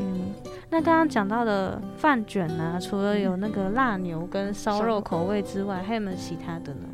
[0.70, 6.88] 那刚刚讲到的饭卷呢，除了有那个辣牛跟烧肉口味之外，还有没有其他的呢？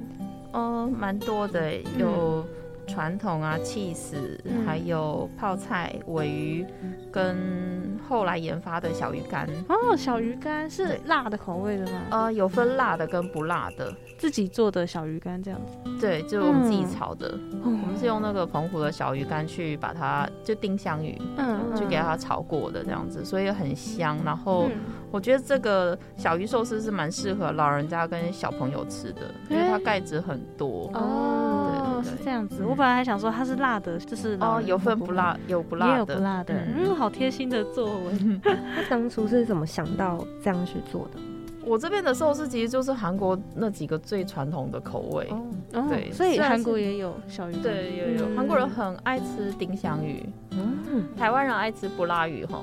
[0.54, 2.46] 哦，蛮多的，有。
[2.86, 6.66] 传统啊，气死，还有泡菜、尾鱼，
[7.14, 12.02] 跟后来研发的小鱼干哦，小鱼干是辣的口味的吗？
[12.12, 15.78] 呃，有分辣的跟不辣的，自己做的小鱼干这样子。
[16.02, 24.20] 对，就我们自己炒的，我们是用那个澎湖的小鱼干去把它就丁香鱼，嗯，去给它炒过的这样子，所以很香。
[24.26, 24.68] 然后
[25.14, 32.64] 我觉得这个小鱼寿司是蛮适合老人家跟小朋友吃的，因为它钙质很多哦对，是这样子。
[32.66, 36.56] 我本来还想说它是辣的，就是哦，有分不辣，有不辣的，也有不辣的。
[36.76, 38.42] 嗯，好贴心的作文。
[38.42, 41.20] 他当初是怎么想到这样去做的？
[41.66, 45.32] 我这边的寿司其实就是韩国那几个最传统的口味，
[45.72, 48.26] 对，所以韩国也有小鱼，对，也有。
[48.36, 52.62] 韩国人很爱吃丁香鱼，嗯，台湾人爱吃不辣鱼哈，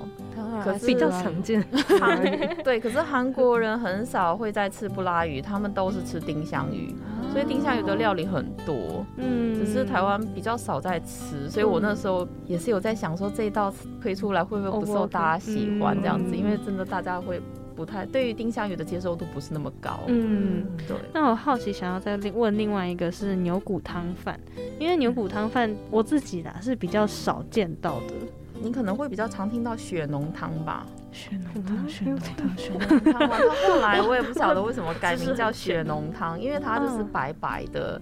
[0.63, 1.65] 可是比较常见。
[2.63, 6.95] 对，可是韩国人很少会在吃不辣鱼，他们都是吃丁香鱼，
[7.33, 17.41] 所以丁香鱼的料理很多，嗯，只是台湾比较少在吃，所以我那时候也是有在想说这一道推出来会不会不受大家喜欢这样子，因为真的大家会。
[17.81, 20.01] 不太对于丁香鱼的接受度不是那么高。
[20.07, 20.95] 嗯，对。
[21.15, 24.39] 那我好奇想要再问另外一个是牛骨汤饭，
[24.79, 28.13] 因为牛骨汤饭我自己啦是比较少见到的。
[28.61, 30.85] 你可能会比较常听到血浓汤吧？
[31.11, 33.29] 血浓汤，血浓汤，血浓汤。
[33.29, 37.99] 到后来我也不晓得为什么改名 叫血浓汤，因为它就是白白的。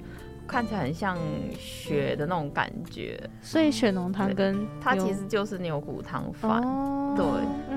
[0.48, 1.14] 看起来很像
[1.58, 6.62] 血的那种感觉，所以血浓汤跟它其实就是牛骨汤饭，
[7.14, 7.22] 对，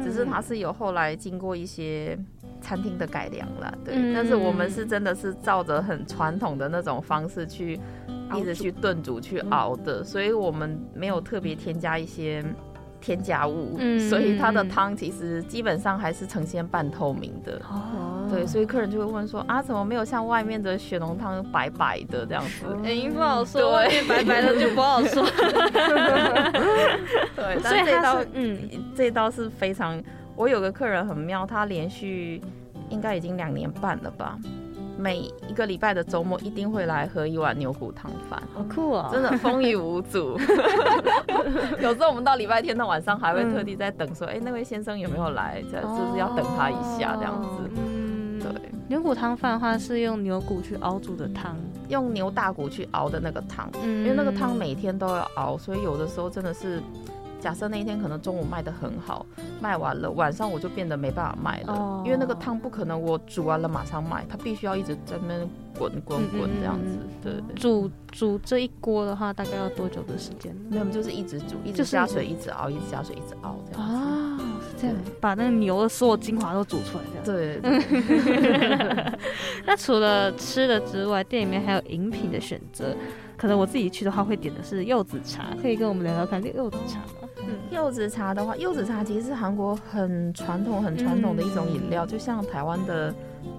[0.03, 2.17] 只是它是有后来经过一些
[2.61, 7.79] 餐厅的改良了，对，但是我们是真的是照着很传统的那种方式去
[8.35, 12.43] 一直去炖煮去熬的，所以我们没有特别添加一些。
[13.01, 13.77] 添加物，
[14.09, 17.59] 所以它的汤其实基本上还是呈现半透明的。
[17.69, 22.67] 哦，对，所以客人就会问说啊，怎么没有像外面的雪浓汤白白的这样子？
[22.85, 25.25] 哎，不好说，外面白白的就不好说。
[27.35, 28.57] 对，所以这道，嗯，
[28.95, 30.01] 这道是非常，
[30.35, 32.39] 我有个客人很妙，他连续
[32.89, 34.37] 应该已经两年半了吧。
[35.01, 39.09] 每一个礼拜的周末一定会来喝一碗牛骨汤饭，好酷啊！
[39.11, 40.39] 真的风雨无阻。
[41.81, 47.47] 有时候我们到礼拜天的晚上还会特地在等，说：“哎，那位先生有没有来？”这就是要等他一下这样子。
[47.75, 48.51] 嗯，对。
[48.87, 51.55] 牛骨汤饭的话是用牛骨去熬煮的汤，
[51.87, 56.79] 用牛大骨去熬的那个汤，因为那个汤每天都要熬，所以有的时候真的是。
[57.41, 59.25] 假设那一天可能中午卖的很好，
[59.59, 66.99] 卖完了晚上我就变得没办法卖了，因为那个汤不可能我煮完了马上卖，它必须要一直在那边滚滚滚这样子。
[67.23, 67.33] 对。
[67.55, 70.55] 煮煮这一锅的话，大概要多久的时间？
[70.69, 73.95] 没有，就是一直煮，一直加水，一直熬，一直加水，一直熬这样子。
[73.95, 77.61] 啊，是这样，把那个牛的所有精华都煮出来这样。
[77.61, 79.11] 对。
[79.65, 82.95] 那除了吃的之外，店里面还有饮品的选择。
[83.37, 87.27] 可能我自己去的话，会点的是柚子茶，可以跟我们聊聊看这柚子茶吗？
[87.51, 93.13] 嗯，柚子茶的话，柚子茶其实是韩国很传统、很传统的一种饮料，就像台湾的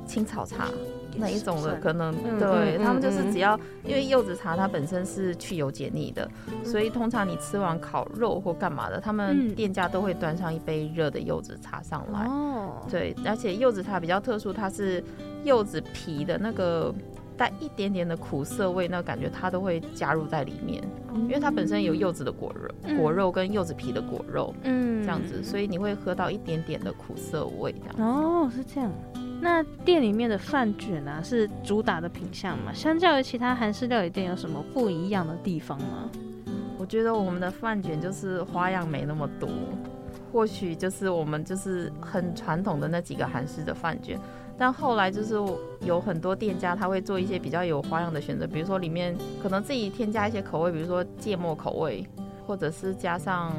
[0.07, 0.69] 青草茶
[1.17, 6.29] 那一种的，可能对他们就是只要因为柚子茶它本身是去油解腻的，
[6.65, 12.27] 所以通常你吃完烤肉或干嘛的，他们店家都会端上一杯热的柚子茶上来。
[12.27, 15.05] 哦，对，而且柚子茶比较特殊，它是
[15.45, 16.95] 柚子皮的那个。
[17.37, 20.83] 带一点点的苦涩味，那感觉它都会加入在里面，
[21.14, 28.09] 因为它本身有柚子的果肉、果肉跟柚子皮的果肉，嗯，这样子，所以你会喝到一点点的苦涩味，这样。
[28.09, 28.90] 哦，是这样。
[29.40, 32.73] 那店里面的饭卷啊，是主打的品相嘛？
[32.73, 36.09] 相较于其他韩式料理店，有什么不一样的地方吗？
[36.79, 39.49] 我觉得我们的饭卷就是花样没那么多，
[40.33, 44.18] 或许就是我们就是很传统的那几个韩式的饭卷。
[44.59, 45.35] 但后来就是
[45.81, 52.07] 有很多店家他会做一些比较有花样的选择，比如说里面可能自己添加一些口味，比如说芥末口味，
[52.47, 53.53] 或者是加上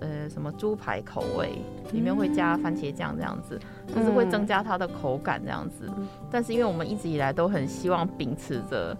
[0.00, 1.58] 呃什么猪排口味，
[1.92, 3.60] 里面会加番茄酱这样子，
[3.94, 5.88] 就是会增加它的口感这样子。
[6.30, 8.96] 但是因为我们一直以来都很希望秉持着。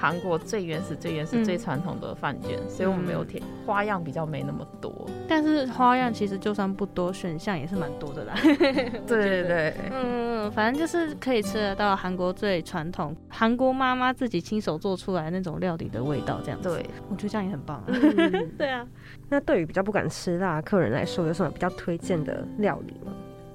[0.00, 4.92] 韩国最原始、最原始、最传统的饭卷，所以我们没有添花样，比较没那么多。
[5.26, 8.34] 但是花样其实就算不多，选项也是蛮多的啦。
[8.44, 16.68] 对对对，嗯，反正就是可以吃得到韩国最传统、韩国妈妈自己亲手做出来那种料理的味道，这样子。
[16.68, 17.82] 对，我觉得这样也很棒。
[18.56, 18.86] 对啊，
[19.28, 23.12] 那对于比较不敢吃辣客人来说，有什么比较推荐的料理吗？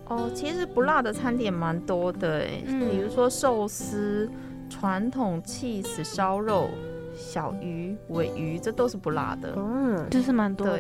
[0.10, 4.30] 哦，其实不辣的餐点蛮多的，哎，比如说寿司。
[4.74, 6.68] 传统 cheese 烧肉、
[7.14, 9.54] 小鱼、尾鱼，这都是不辣的。
[9.56, 10.80] 嗯，就是蛮多的。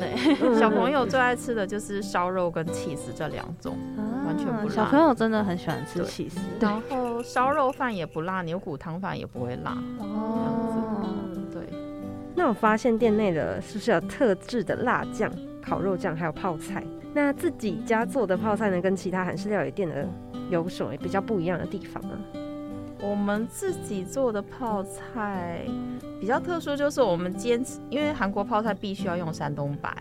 [0.59, 3.77] 小朋友最爱吃的就是烧肉跟 cheese 这两种，
[4.25, 4.73] 完全不辣。
[4.73, 6.39] 小朋友真的很喜欢吃 cheese。
[6.59, 9.77] 然后烧肉饭也不辣，牛骨汤饭也不会辣。
[9.99, 11.05] 哦，
[11.51, 11.61] 对。
[12.35, 16.83] 那我发现店内的是不是有特制的辣酱、烤肉酱，还有泡菜？
[17.13, 20.07] 那自己家做的泡菜呢，跟其他韩式料理店的
[20.49, 22.17] 有什么比较不一样的地方呢？
[23.03, 25.65] 我们自己做的泡菜
[26.21, 29.93] 比较特殊，就是我们坚持，因为韩国泡菜必须要用山东白，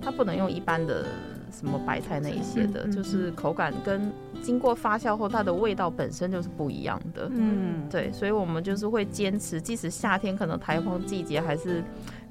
[0.00, 1.04] 它不能用一般的
[1.50, 7.28] 什么白菜那一些的，就是口感跟经过发酵后，它的味道本身就是不一样的。
[7.32, 11.82] 嗯，对，所以我们就是会坚持，即使夏天可能台风季节还是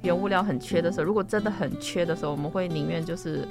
[0.03, 3.45] 原物料很缺的时候，如果真的很缺的时候，我们会宁愿就是。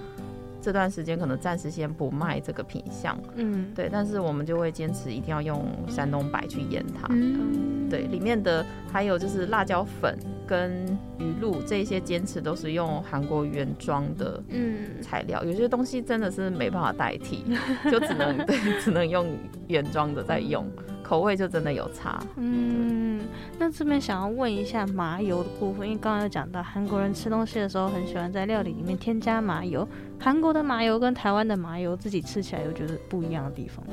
[0.67, 10.85] 这段时间可能暂时先不卖这个品相，嗯，对，但是我们就会坚持一定要用山东白去腌它，嗯，对，里面的还有就是辣椒粉跟
[11.21, 17.45] 鱼露这些坚持都是用韩国原装的，嗯，材料，有些东西真的是没办法代替，
[17.89, 19.25] 就只能 对，只能用
[19.69, 20.67] 原装的在用。
[21.07, 23.21] 口味就真的有差，嗯，
[23.61, 29.87] 那这边想要问一下麻油的部分，因为刚刚有讲到韩国人吃东西的时候很喜欢在料理里面添加麻油。
[30.19, 33.93] 韩国的麻油跟台湾的麻油自己吃起来有觉得不一样的地方吗？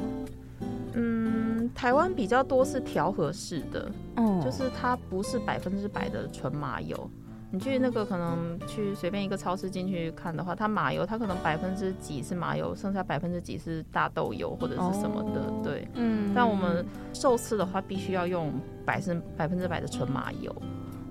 [0.94, 7.08] 嗯，台湾比较多是调和式的，嗯，就是它不是百分之百的纯麻油。
[7.54, 16.32] 你去那个可能去随便一个超市进去看的话，它麻油它可能百分之几是麻油，剩下百分之几是大豆油或者是什么的，对，嗯。
[16.34, 16.84] 但我们
[17.14, 18.52] 寿司的话，必须要用
[18.84, 20.52] 百分百分之百的纯麻油，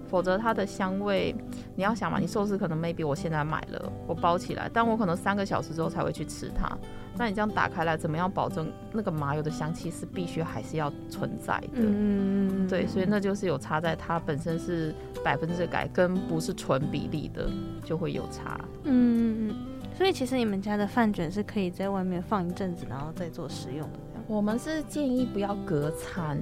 [0.09, 1.33] 否则它的香味，
[1.77, 6.77] 你要想嘛，你寿司可能 maybe 我现在买了，我包起来，但我可能三个小时之后才会去吃它。
[7.23, 11.69] 那你这样打开来，怎么样保证那个麻油的香气是必须还是要存在的？
[11.77, 14.93] 嗯，对，所以那就是有差在它本身是
[15.23, 17.49] 百分之百跟不是纯比例的，
[17.85, 18.61] 就会有差。
[18.83, 19.57] 嗯嗯
[19.97, 23.99] 所以其实你们家的饭卷是可以在外面放一阵子，然后再做食用的。
[24.27, 26.37] 我们是建议不要隔餐，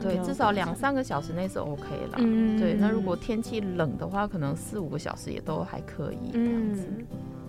[0.00, 2.16] 对，至少两三个小时内是 OK 了。
[2.16, 6.88] 嗯，对，那如果天气冷的话，可能四五个小时也都还可以这样子。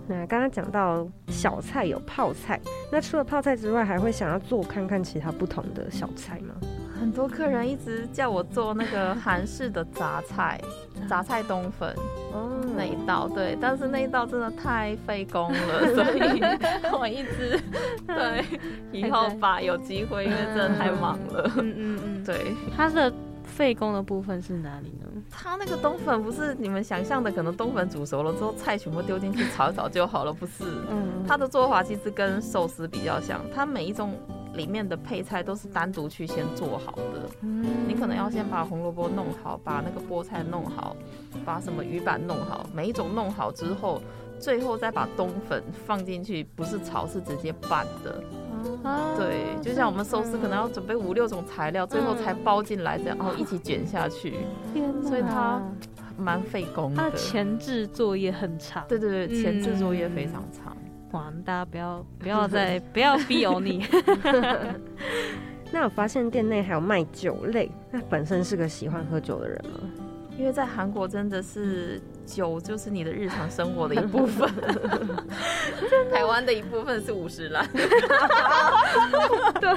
[0.08, 6.54] 那刚刚讲到小菜有泡菜，那除了泡菜之外，还会想要做看看其他不同的小菜吗？
[7.00, 10.60] 很多客人一直叫我做那个韩式的杂菜，
[11.08, 11.94] 杂菜冬粉
[12.30, 12.50] 哦。
[12.76, 16.42] 那一道，对，但是那一道真的太费工了，所以
[16.92, 17.58] 我一直
[18.06, 18.44] 对
[18.92, 23.10] 以后吧有机会，因为真的太忙了，嗯嗯嗯，对，它的
[23.60, 25.22] 费工的部分是哪里呢？
[25.30, 30.64] 它那个冬粉不是你们想象的，可能冬粉煮熟了之后菜全部丢进去炒一炒就好了，不是？
[30.90, 34.14] 嗯，它的做法其实跟寿司比较像，它每一种
[34.54, 37.28] 里面的配菜都是单独去先做好的。
[37.42, 40.96] 嗯，你可能要先把红萝卜弄好，把那个菠菜弄好，
[41.44, 44.00] 把什么鱼板弄好，每一种弄好之后，
[44.40, 48.22] 最后再把冬粉放进去，不是炒是直接拌的。
[49.16, 54.34] 对，就像我们寿司可能要准备五六种材料，最后才包进来，这样然后一起卷下去。
[54.72, 55.62] 天所以它
[56.18, 57.02] 蛮费工的。
[57.02, 58.84] 它前置作业很长。
[58.88, 60.76] 对对对，前置作业非常长。
[61.12, 63.84] 哇，大家不要不要再 不要逼我你。
[65.72, 69.80] 那我发现店内还有卖酒类，那本身是个喜欢喝酒的人吗？
[70.38, 72.00] 因为在韩国真的是。
[72.30, 74.48] 酒就是你的日常生活的一部 分，
[76.12, 77.66] 台湾的一部分是五十兰，
[79.60, 79.70] 对，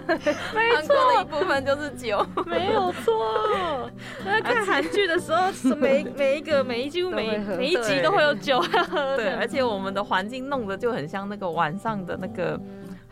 [0.54, 3.89] 没错，的一部分就是酒，没有错。
[4.24, 12.60] 在看韩剧的时候，每每一个每一几乎每每一集都会有酒喝，对，而且我们的环境弄得就很像那个晚上的那个。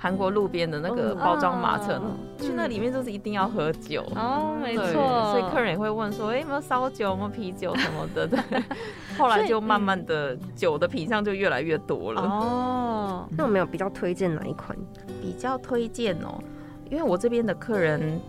[0.01, 2.01] 韩国路边的那个包装马车，
[2.39, 8.27] 去那里面就是一定要喝酒哦，没错，所以客人也会问说，哎，有没有烧酒，有没有啤酒什么的。
[8.27, 8.39] 对，
[9.15, 12.21] 后来就慢慢的酒的品相就越来越多了。
[12.23, 14.75] 哦，那我们有比较推荐哪一款？
[15.21, 16.41] 比较推荐哦，
[16.89, 18.19] 因为我这边的客人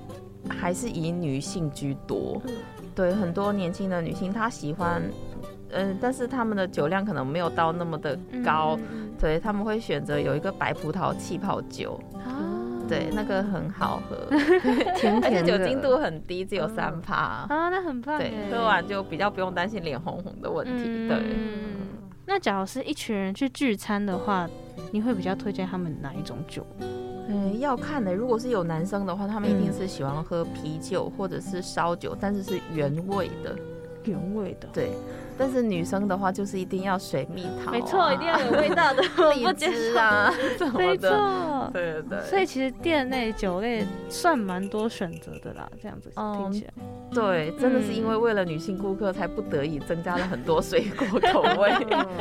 [0.51, 2.39] 还是以女性居多，
[2.95, 5.03] 对，很多年轻的女性她喜欢。
[5.73, 8.79] 嗯，但是他们的酒量可能没有到那么的高，
[9.19, 11.99] 对，他们会选择有一个白葡萄气泡酒，
[12.89, 14.17] 对，那个很好喝，
[15.23, 21.19] 而且酒精度很低，只有三帕啊，那很棒，对，喝完就比较不用担心脸红红的问题，对。
[22.25, 24.49] 那假如是一群人去聚餐的话，
[24.93, 26.65] 你会比较推荐他们哪一种酒？
[27.29, 33.57] 嗯，要看的，如果是有男生的话，他们一定是喜欢喝啤酒或者是烧酒，但是是原味的，
[34.05, 34.91] 原味的，对。
[35.39, 39.03] 但是女生的话，就是一定要水蜜桃，没错，一定要有味道的
[39.35, 40.33] 荔枝啊，
[40.75, 42.21] 没错，对对对。
[42.23, 46.73] 所以其实店内酒类算蛮多选择的啦，这样子听起来。
[47.13, 51.73] 对，真的是因为为了女性顾客，才不得已增加了很多水果口味。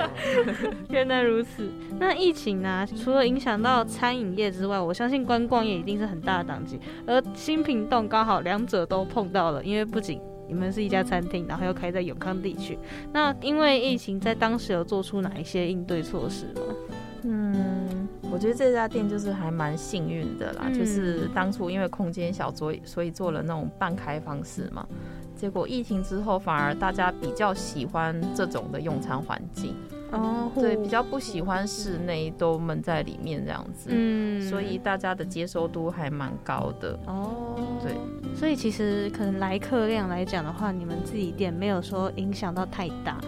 [0.90, 1.70] 原来如此。
[1.98, 10.20] 那疫情呢，除了影响到餐饮业之外，我相信观光业一定是很大的档期，而新品洞刚好两者都碰到了，因为不仅
[10.52, 12.78] 你们是一家餐厅，然后又开在永康地区。
[13.14, 16.62] 那因为疫情，在当时有做出哪一些应对措施吗？
[17.24, 24.86] 嗯，我觉得这家店就是还蛮幸运的啦，就是当初因为空间小，所以所以做了那种半开放式嘛。
[25.38, 29.74] 结果疫情之后，反而大家比较喜欢这种的用餐环境。
[30.12, 37.00] 哦，对，比较不喜欢室内都闷在里面这样子，嗯，所以大家的接受度还蛮高的。
[37.08, 37.96] 哦，对，
[38.36, 43.20] 所以其实可能来客量来讲的话，你们自己店没有说影响到太大。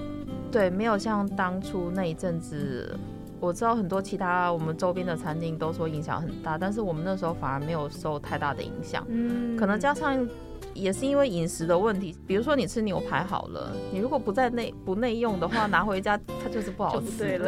[0.51, 2.95] 对，没有像当初那一阵子，
[3.39, 9.03] 我知道很多其他我们周边的餐厅都说影响很大，但是我们那时候反而没有受太大的影响。
[9.09, 10.27] 嗯，可能加上
[10.73, 17.37] 也是因为饮食的问题，比如说你吃牛排好了，你如果不在内不内用的话，拿回家它就是不好吃。
[17.37, 17.39] 对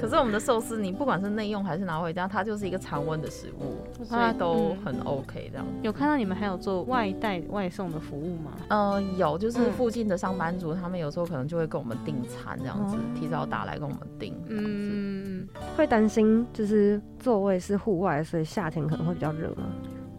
[0.00, 5.66] 可是我们的寿司，你不管是内用还是拿回家，它就是一个常温的食物，所以都很 OK 这样。
[5.82, 8.52] 有看到你们还有做外带外送的服务吗？
[8.68, 14.34] 呃，有，就是附近的上班族，他们有时候可能就会跟我们订餐这样子，提早打来跟我们订。
[14.48, 19.64] 嗯，会担心就是座位是户外，所以夏天可能会比较热吗？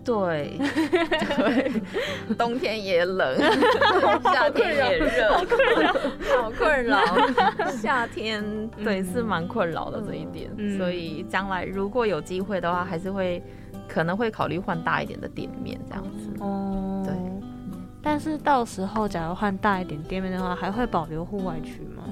[0.04, 0.58] 对，
[1.38, 1.72] 对，
[2.36, 3.38] 冬天也冷，
[4.24, 5.93] 夏天也热，好困扰，
[6.41, 7.70] 好困扰。
[7.70, 8.43] 夏天
[8.84, 13.43] 对是蛮困扰的这一点，所以将来如果有机会的话，还是会
[13.88, 16.30] 可能会考虑换大一点的店面这样子。
[16.39, 17.14] 哦，对。
[18.02, 22.04] 但是到时候假如换大一点店面的话，还会保留户外区吗？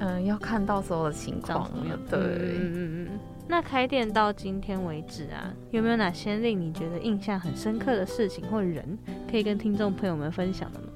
[0.00, 1.70] 嗯，要看到时候的情况。
[2.10, 3.20] 对，嗯嗯嗯。
[3.46, 8.98] 那开店到今天为止啊，有没有哪些令你觉得印象很深刻的事情或人，
[9.30, 10.86] 可以跟听众朋友们分享的吗？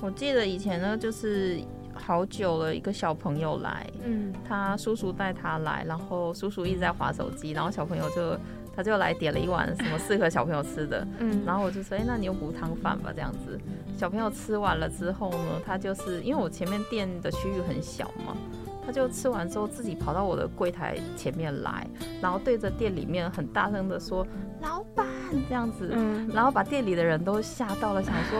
[0.00, 1.60] 我记得以前呢，就是
[1.94, 8.36] 好久了，一个小朋友来，嗯，他叔叔带他来，然后叔叔一直在划手机，然后小朋友就
[8.74, 13.58] 他就来点了一碗什么适合小朋友吃的， 嗯，然后我就说，哎，那你用骨汤饭吧，这样子。
[13.96, 18.36] 小朋友吃完了之后呢，他就是因为我前面店的区域很小嘛。
[18.84, 21.86] 他就吃完之后，自己跑到我的柜台前面来，
[22.20, 24.26] 然后对着店里面很大声的说
[24.60, 25.06] ：“老板，
[25.48, 28.38] 这样子。”嗯，然后把店里的人都吓到了，想说，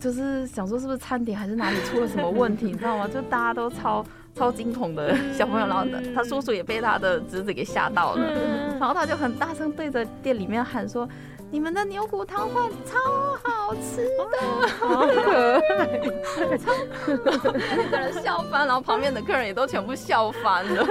[0.00, 3.06] 就是想说是不是餐点还是哪里出了什么问题，你知道吗？
[3.06, 8.32] 就大家都超超惊恐的小朋友，然后他叔叔也被他的侄子给吓到了，
[8.80, 11.08] 然后他就很大声对着店里面喊说。
[11.50, 12.98] 你们的牛骨汤饭超
[13.42, 16.72] 好吃的，好可爱，超
[17.06, 20.84] 那个人笑翻，然后旁边的客人也都全部笑翻了，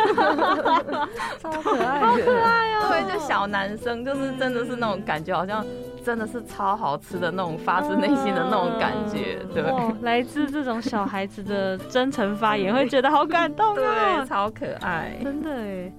[1.40, 2.88] 超可爱，好可爱哦！
[2.90, 5.66] 对，就小男生，就是真的是那种感觉，好像
[6.04, 9.64] 真的是超好吃的那种发自内心的那种感觉，对，
[10.02, 15.92] 来自这种小孩子的真诚发言，会觉得好感动啊，对，超可爱，真的哎。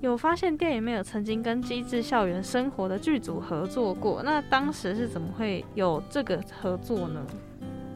[0.00, 7.20] 有发现电影没有曾经跟机智校园生活的剧组合作过，那当时是怎么会有这个合作呢？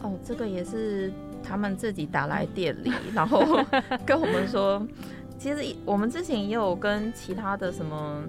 [0.02, 1.10] 哦，这个也是
[1.42, 3.42] 他们自己打来店里，然后
[4.04, 4.86] 跟我们说，
[5.38, 8.22] 其实我们之前也有跟其他的什么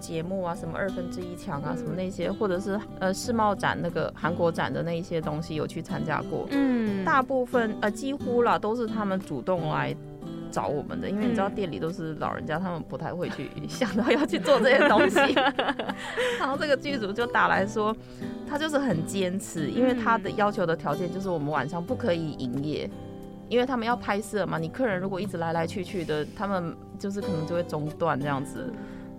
[0.00, 9.94] 节目啊，什么二分之一强啊，什么那些，或者是呃世贸展那个韩国展的那一些东西有去参加过，嗯，大部分呃几乎啦都是他们主动来。
[10.48, 15.18] 找我们的，因为你知道店里都是老人家，他们不太会去想到要去做这些东西。
[16.38, 17.94] 然后这个剧组就打来说，
[18.48, 22.90] 他就是很坚持，因为他的要求的条件就是我们晚上不可以营业，
[23.48, 24.58] 因为他们要拍摄嘛。
[24.58, 28.72] 你客人如果一直来来去去的，他们就是可能就会中断这样子。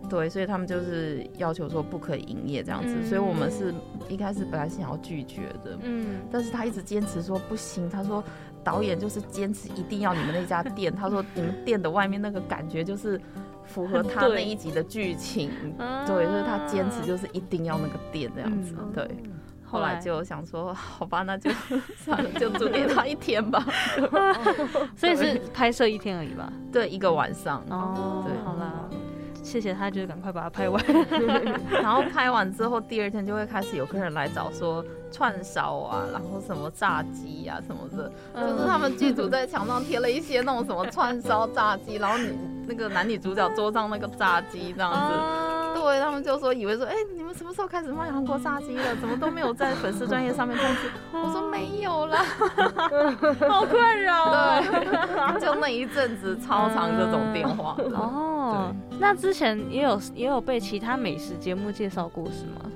[0.10, 3.06] 对，所以他们就是要求说不可以营业这样子。
[3.06, 3.72] 所以我们是
[4.08, 8.24] 一开始本来是想要拒绝的，嗯，但是他一直坚持说不行，他说。
[8.64, 13.20] 导演就是坚持一定要你们那家店，他说你们店的外面那个感觉就是
[13.66, 15.51] 符合他那一集的剧情，
[16.05, 19.07] 对，就是他坚持就是一定要那个店这样子，对。
[19.72, 21.51] 后来就想说，好吧，那就
[21.95, 23.64] 算了，就租给他一天吧。
[24.97, 26.51] 所以是拍摄一天而已吧？
[26.72, 27.64] 对，一个晚上。
[27.70, 28.89] 哦，对，好啦。
[29.50, 30.80] 谢谢他，就是赶快把它拍完，
[31.82, 42.30] 然后拍完之后，第二天就会开始有客人来找说串烧啊，然后什么炸鸡啊什么的，就是他们剧组在墙上贴了一些那种什么串烧炸鸡，然后你
[42.68, 45.49] 那个男女主角桌上那个炸鸡这样子。
[45.82, 48.96] 对他们就说以为说，哎，你们什么时候开始卖韩国炸鸡了？
[48.98, 50.90] 怎么都没有在粉丝专业上面通知？
[51.12, 52.24] 我说没有啦，
[53.50, 54.62] 好困扰。
[54.62, 57.76] 对，就那一阵子超长这种电话。
[57.94, 62.70] 哦，那之前也有也有被其他美食节目介绍过是吗？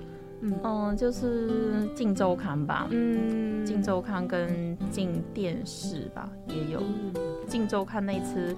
[0.63, 1.49] 嗯，就是
[1.93, 6.81] 《镜周刊》吧，嗯，《镜周刊》跟《镜电视》吧也有，
[7.47, 8.55] 《镜周刊》那次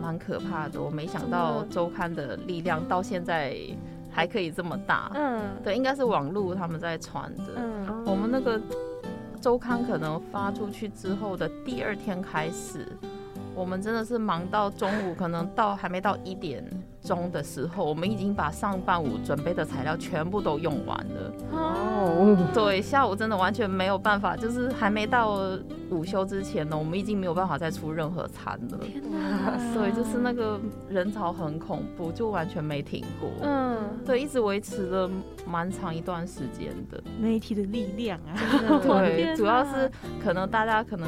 [0.00, 3.56] 蛮可怕的，我没想到周刊的力量到现在
[4.10, 5.10] 还可以这么大。
[5.14, 7.54] 嗯，对，应该是网络他们在传的。
[7.56, 8.60] 嗯，我们那个
[9.40, 12.86] 周刊可能发出去之后的第二天开始。
[13.54, 16.64] 我们真的是忙到中午，可能到还没到一点
[17.02, 21.32] 钟的时候，我们已经把上半午准备的材料全部都用完了。
[21.52, 25.38] 哦，对，下午真的完全没有办法，就是还没到
[25.90, 28.78] 午休之前呢，我们已经没有办法再出任何餐了。
[28.78, 29.58] 天哪！
[29.74, 33.28] 所以就是那个人潮很恐怖，就完全没停过。
[33.42, 35.10] 嗯，对，一直维持了
[35.46, 37.02] 蛮长一段时间的。
[37.20, 38.32] 媒体的力量啊，
[38.82, 39.90] 对，主要是
[40.22, 41.06] 可能大家可能。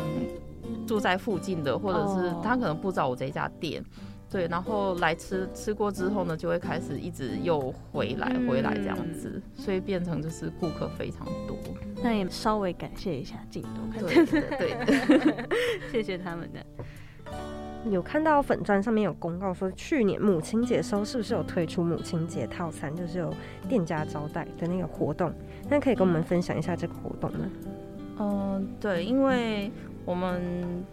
[0.86, 3.82] 住在附近的，或者是他可能不知道我这家店，
[4.30, 11.56] 对，然后来吃吃过之后呢，就会开始一直又回来回来这样子，所以变成就是顾客非常多。
[12.02, 13.68] 那也稍微感谢一下进度，
[13.98, 15.48] 对对，
[15.90, 16.64] 谢谢他们的。
[17.90, 23.32] 有看到粉砖上面有公告说，去年母亲节时候是不是有推出母亲节套餐，就是有
[23.68, 25.30] 店家招待的那个活动？
[25.68, 27.46] 那可以跟我们分享一下这个活动吗？
[28.18, 29.70] 嗯，对，因为
[30.04, 30.84] 我们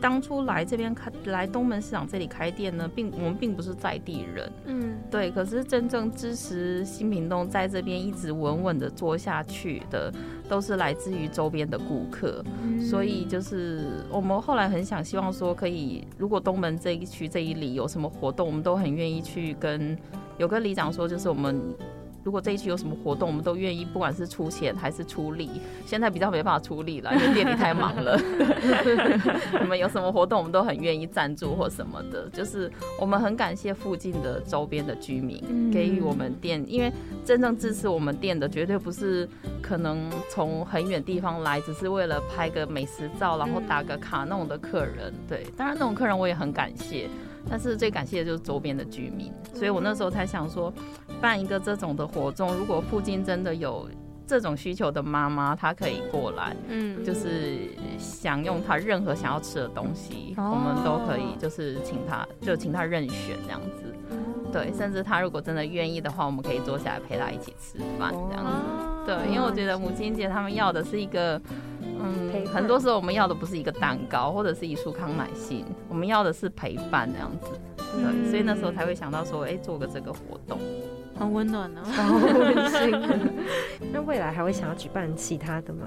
[0.00, 10.12] 当初来这边开来东门市场这里开店呢，并我们并不是在地人，嗯，对，可是真正支持新品东在这边一直稳稳的做下去的。
[10.46, 12.44] 都是来自于周边的顾客，
[12.78, 19.96] 所以就是我们后来很想希望说，可以如果东门这一区这一里有什么活动，我们都很愿意去跟
[20.36, 21.74] 有跟里长说，就是我们。
[22.24, 25.50] 如果这一期有什么活动，我们都愿意，不管是出钱还是出力。
[25.86, 28.18] 现在比较没办法出力了，因为店里太忙了。
[29.60, 32.28] 我们有什么活动，我们都很愿意赞助或什么的。
[32.30, 36.90] 就是我们很感谢附近的周边的居民给予我们店，因为
[37.26, 39.28] 真正支持我们店的，绝对不是
[39.60, 45.12] 可能从很远地方来，只是为了拍个美食照，然后打个卡那种的客人。
[45.28, 47.06] 对，当然那种客人我也很感谢。
[47.48, 50.72] 但是最感谢的就是周边的居民，所以我那时候才想说，
[51.20, 53.88] 办一个这种的活动，如果附近真的有
[54.26, 57.68] 这种需求的妈妈，她可以过来，嗯，就是
[57.98, 63.94] 享用她任何想要吃的东西，我们都可以，就是请她，就请她任选这样子，
[64.52, 71.40] 对，甚至她如果真的愿意的话，我们可以坐下来陪她一起吃饭这样子，对，因为我觉得母亲节他们要的是一个。
[72.06, 77.48] 嗯，很多时候我们要的不是一个蛋糕或者是一束康乃馨，我们要的是陪伴这样子。
[77.76, 80.58] 对，所以那时候才会想到说，哎，做个这个活动，
[81.18, 82.90] 很温暖呢， 好温馨。
[83.92, 85.86] 那未来还会想要举办其他的吗？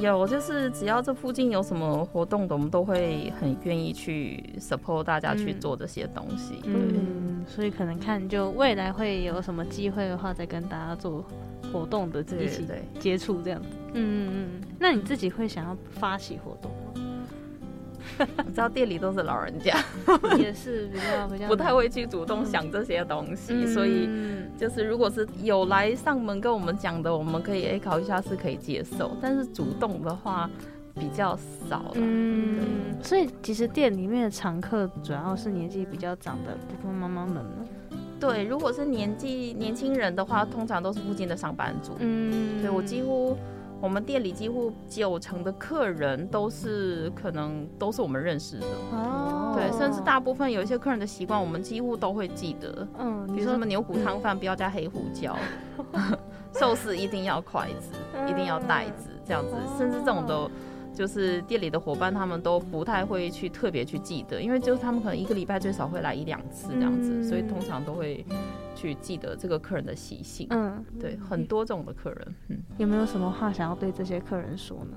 [0.00, 6.54] 有，就是只要这附近有什么活动的，我们都会很愿意去 support 大家去做这些东西。
[6.64, 11.22] 嗯，所以可能看就未来会有什么机会的话，再跟大家做
[11.70, 12.66] 活动的一起
[12.98, 13.68] 接触这样子。
[13.92, 14.68] 嗯嗯嗯。
[14.78, 16.78] 那你自己会想要发起活动吗？
[18.46, 19.76] 你知道店里都是老人家，
[20.38, 24.08] 也是比较比较不太会去主动想这些东西，所以
[24.58, 30.48] 就是如果是有来上门跟我们讲的，我们可以哎考虑一下是可以接受，但是主动的话
[30.94, 31.38] 比较
[31.68, 31.92] 少了。
[31.94, 37.66] 嗯，所以其实店里面的常客主要是年纪比较长的部分妈妈们呢。
[38.18, 41.92] 对，如果是年纪年轻人的话，通常都是附近的上班族。
[42.00, 43.34] 嗯，对我几乎。
[43.80, 52.86] 我们店里几乎九成的客人都是可能都是我们认识的哦，对，甚至大部分有一些客人的习惯，我们几乎都会记得。
[52.98, 55.36] 嗯，比如说什么牛骨汤饭不要加黑胡椒，
[56.58, 57.92] 寿司一定要筷子，
[58.28, 60.50] 一定要袋子，这样子，甚至这种都。
[60.92, 68.26] 就是店里的伙伴，他们都不太会去特别去记得，因为就是他们可能一个礼拜最少会来一两次这样子，所以通常都会
[68.80, 70.46] 去记得这个客人的习性。
[70.50, 72.34] 嗯，对，很多种的客人。
[72.48, 74.96] 嗯，有没有什么话想要对这些客人说呢？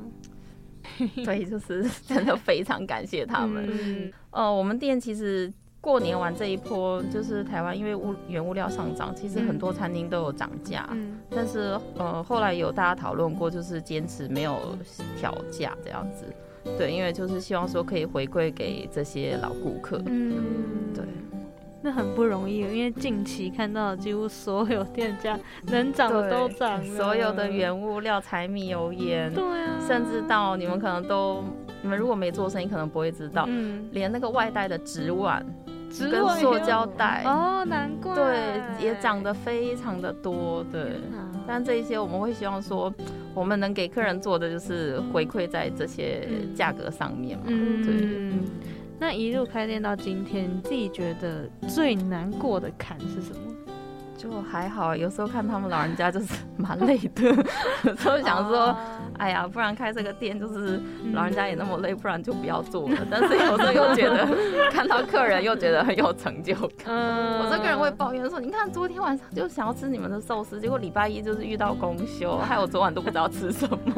[1.26, 3.68] 对，就是真的非常感谢他们。
[3.70, 5.52] 嗯，呃，我们店其实。
[5.84, 10.88] 过年完这一波，就是台湾因为物原物料上涨，其实很多餐厅都有涨价。
[10.94, 14.78] 嗯，但是呃后来有大家讨论过，就是坚持没有
[15.18, 16.24] 调价这样子。
[16.78, 20.02] 对，因为就是希望说可以回馈给这些老顾客。
[20.06, 21.04] 嗯，对，
[21.84, 31.44] 那很不容易，因为近期看到几乎所有店家能涨的都涨了，所有的原物料、柴米油盐，对啊，甚至到你们可能都，
[31.82, 35.46] 你们如果没做生意，可能不会知道，嗯，连那个外带的纸碗。
[36.10, 40.94] 跟塑胶袋哦，难怪对，也涨得非常的多，对。
[41.46, 42.92] 但这一些我们会希望说，
[43.36, 48.34] 我们能给客人做的就是回馈在这些价格上面嘛，对。
[49.00, 53.63] 那一路开店到今天，你自己觉得最难过的坎是什么？
[54.24, 57.24] 就还好，有时候看他们老人家就是蛮累的，
[57.84, 58.74] 有时候想说，
[59.18, 60.80] 哎呀，不然开这个店就是
[61.12, 62.96] 老人家也那么累，不然就不要做了。
[63.12, 64.26] 但是有时候又觉得
[64.72, 66.56] 看到客人又觉得很有成就
[66.86, 66.88] 感。
[66.88, 73.78] 我这个人会抱怨说，你看昨天晚上就想要吃你们的寿司，结果礼拜一就是遇到公休，害我昨晚都不知道吃什么。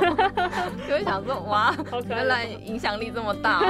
[0.90, 1.72] 就会想说，哇，
[2.10, 3.60] 原来影响力这么大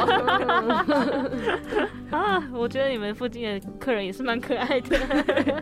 [2.12, 2.42] 啊！
[2.54, 4.98] 我觉得你们附近的客人也是蛮可爱的。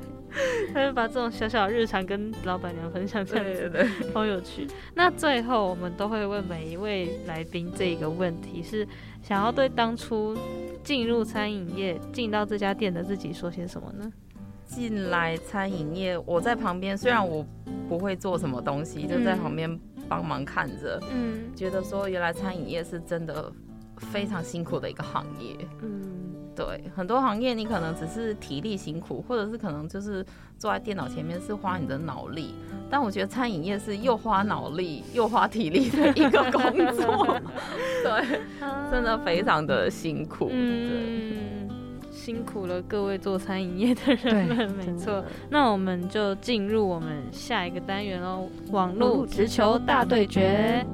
[0.74, 4.68] 他就把这种小小的日常跟老板娘分享，这样子好有趣。
[4.96, 8.88] 那最后我们都会问每一位来宾这一个问题：是
[9.22, 10.38] 想要对当初
[10.84, 14.12] 进入餐饮业、进到这家店的自己说些什么呢？
[14.66, 17.46] 进来餐饮业，我在旁边，虽然我
[17.88, 19.80] 不会做什么东西，就在旁边
[20.10, 23.52] 帮忙看着，嗯，觉得说原来餐饮业是真的
[23.98, 26.23] 非常辛苦的一个行业，嗯。
[26.56, 30.24] 对，很多行业你可能只是体力辛苦，或者是可能就是
[30.58, 32.54] 坐在电脑前面是花你的脑力，
[32.90, 36.62] 但我觉得餐饮业是又花脑力又花体力的一个工
[36.96, 37.40] 作，
[38.04, 38.40] 对，
[38.92, 40.50] 真的非常的辛苦。
[40.52, 41.68] 嗯，
[42.12, 45.24] 辛苦了各位做餐饮业的人们，没错。
[45.50, 50.86] 那我们就进入我们下一个单元喽，网络直球大对决。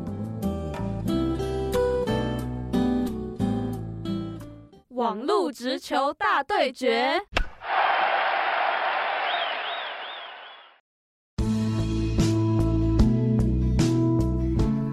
[4.99, 7.13] 网路直球大对决，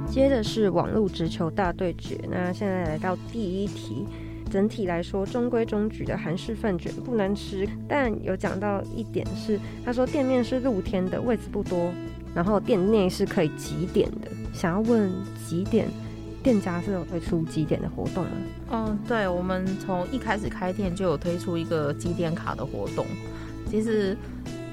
[0.08, 2.20] 接着是网路直球大对决。
[2.30, 4.06] 那现在来到第一题，
[4.48, 11.92] 整体来说中规中矩的韩式饭卷不难吃，但有讲到一点是，他说店面是露天的，位置不多，
[12.32, 14.30] 然后店内是可以几点的。
[14.54, 15.12] 想要问
[15.48, 15.88] 几点？
[16.46, 18.30] 店家是有推出几点的活动吗？
[18.70, 23.04] 嗯，对，我们从一开始开店就有推出一个几点卡的活动。
[23.68, 24.16] 其实，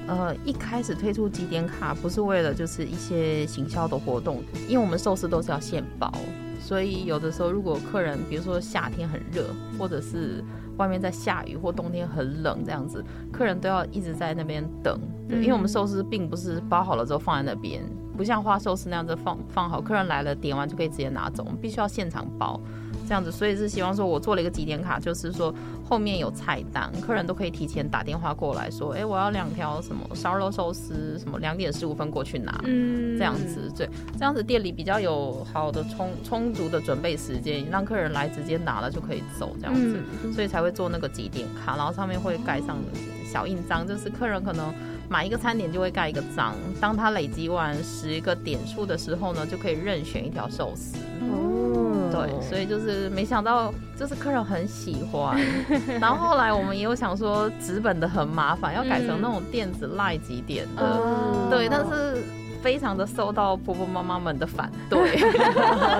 [0.06, 6.12] 呃，一开始推出几点卡不是为了就是一些行销的活动，因为我们寿司都是要现包，
[6.60, 9.44] 所以有的时候如果客人比如说夏天很热，
[9.76, 10.44] 或者是
[10.76, 14.96] 外面在下雨或冬天很冷这样子，客人都要一直在那边等。
[15.28, 17.82] 对，因为我们寿司并不是包好了之后放在那边。
[18.16, 22.60] 不像花寿司那样子放放好，客人来了点完就可以直接拿走，我们必须要现场包，
[23.08, 25.52] 这样子，所以是希望说我做了一个几点卡，就是说
[25.84, 39.98] 后面有菜单，客人都可以提前打电话过来说，哎，我要两条什么烧肉寿司，什么两点十五分过去拿，嗯，这样子，对，这样子店里比较有好的充充足的准备时间，让客人来直接拿了就可以走，这样子，
[40.32, 42.78] 所以才会做那个几点卡，然后上面会盖上
[43.24, 44.72] 小印章，就是客人可能。
[45.08, 50.96] 买一个餐点就会盖一个章，当他累积完十个点数的时候呢，就可以任选一条寿司。
[51.20, 55.38] 哦，对，所以就是没想到，就是客人很喜欢。
[56.00, 61.48] 然后后来我们也有想说，纸本的很麻烦，要改成那种电子赖几点的。
[61.50, 62.22] 对，但是。
[62.64, 65.18] 非常的受到婆婆妈妈们的反对，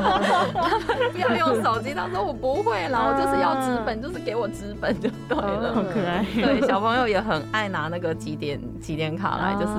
[1.12, 1.93] 不要用手机。
[1.93, 5.75] 他说我不会啦，我就是要纸本，就是给我纸本就对了。
[5.75, 6.25] 好可爱。
[6.35, 9.75] 对，小朋友也很爱拿那个几点几点卡来，就是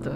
[0.00, 0.12] 对，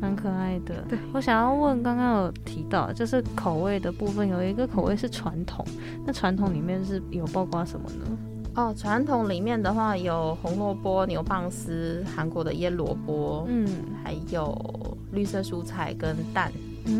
[0.00, 0.74] 蛮可爱的。
[0.88, 5.62] 对，我想要问，刚刚有提到就是口味的部分，有一个口味是传统，
[6.06, 8.16] 那传统里面是有包括什么呢？
[8.54, 13.68] 哦，传统里面的话有红萝卜、牛蒡丝、韩国的腌萝卜，嗯，
[14.02, 16.52] 还有绿色蔬菜跟蛋。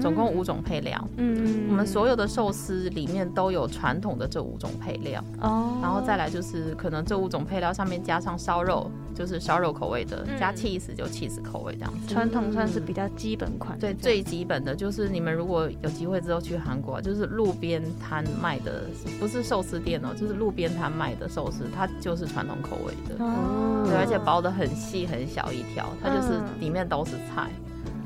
[0.02, 5.22] 总共五种配料，嗯，我们所有的寿司里面都有传统的这五种配料。
[5.40, 12.12] 哦，然后再来就是可能这五种配料上面加上烧肉，就是烧肉口味的，加 cheese 就 cheese 口味这样子。
[12.12, 18.86] 传统算是比较基本款，对，最基本的就是你们如果有机会之后去韩国，就是路边摊卖的，
[19.20, 23.24] 不是寿司店哦，就是路边摊卖的寿司，它就是传统口味的。
[23.24, 27.48] 哦，对，而且包的很细很小一条，它就是里面都是菜。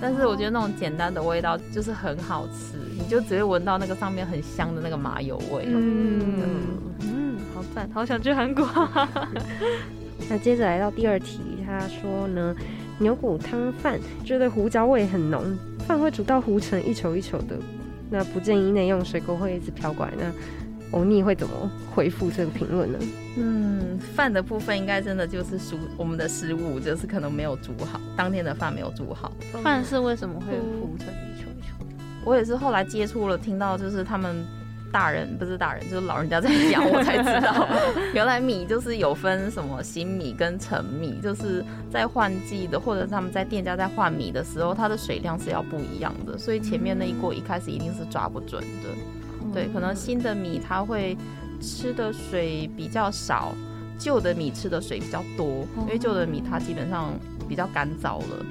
[0.01, 5.67] 但是我觉得那种简单的味道就是很好吃，你就只会闻到那个上面很香的那个麻油味。
[5.67, 6.55] 嗯
[7.01, 8.67] 嗯，好赞，好想去韩国。
[10.29, 12.55] 那接着来到第二题，他说呢，
[12.99, 15.43] 牛骨汤饭觉得胡椒味很浓，
[15.87, 17.57] 饭会煮到糊成一球一球的，
[18.11, 20.13] 那不建议内用水果会一直飘过来。
[20.19, 20.25] 那
[20.93, 22.99] 欧尼会怎么回复这个评论呢？
[23.37, 29.31] 嗯，饭的部分应该真的就是失我们的失误，就是可能没有煮好，当天的饭没有煮好。
[29.63, 30.47] 饭是为什么会
[30.81, 31.75] 糊成一球一球？
[32.25, 34.45] 我也是后来接触了，听到就是他们
[34.93, 37.69] 大人不是大人，就是老人家在讲，我才知道
[38.13, 48.89] 原来米就是有分什么新米跟陈米，就是在换季的或者他们在店家在换米的时候，它的水量是要不一样的，所以前面那一锅一开始一定是抓不准的。
[49.53, 51.17] 对，可能新的米它会
[51.61, 53.53] 吃的水比较少，
[53.99, 57.13] 旧的米吃的水比较多，因为旧的米它基本上
[57.49, 58.47] 比较干燥了。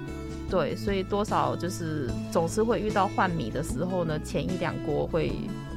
[0.50, 5.32] 对，所以多少就是总是会遇到换米的时候呢，前一两锅会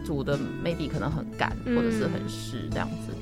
[0.04, 3.12] 煮的 maybe 可能很干或者是很湿这样子，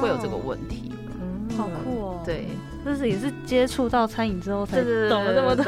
[0.00, 0.92] 会有这个问题。
[1.20, 2.22] 嗯，好酷哦。
[2.24, 2.46] 对，
[2.84, 5.64] 这是也是接触到餐饮之后才懂了这么多。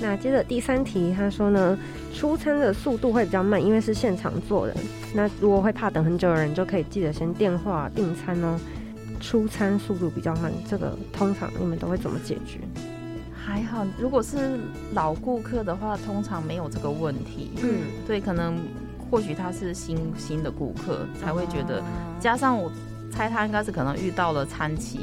[0.00, 1.78] 那接着第三题，他说呢，
[2.14, 4.74] 出餐的速度会比较慢，因为是现场做的。
[5.14, 8.58] 那如果会怕等很久的人，就可以记得先电话订餐哦。
[9.18, 12.60] 出餐速度比较慢，这个通常你们都会怎么解决？
[13.34, 14.60] 还好，如果是
[14.92, 17.52] 老顾客的话，通常没有这个问题。
[17.62, 18.58] 嗯，对，可能
[19.10, 21.82] 或许他是新新的顾客才会觉得，
[22.20, 22.70] 加上我
[23.10, 25.00] 猜他应该是可能遇到了餐期。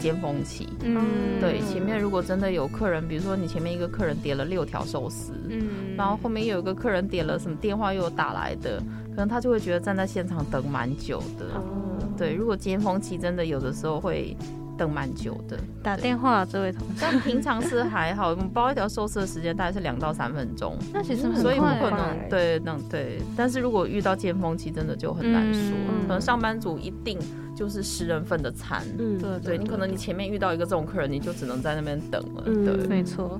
[0.00, 14.36] 尖峰期，嗯，对，前面如果真的有客人，比如说你前面一个客人点了六条寿司，嗯，然后后面又有一个客人点了什么电话又打来的，可能他就会觉得站在现场等蛮久的，哦，对，如果尖峰期真的有的时候会。
[14.80, 18.30] 等蛮久的，打电话这位同事，但平常是还好。
[18.30, 23.20] 我们包一条寿司的时间大概是两到三分钟，那其实很所以不可能对，那对。
[23.36, 25.76] 但是如果遇到尖峰期，真的就很难说。
[26.06, 27.18] 可能上班族一定
[27.54, 29.58] 就是十人份的餐，嗯，对对。
[29.58, 32.42] 你可能你前面遇到一个这种客人，你就只能在那边等了。
[32.44, 33.38] 对，没错。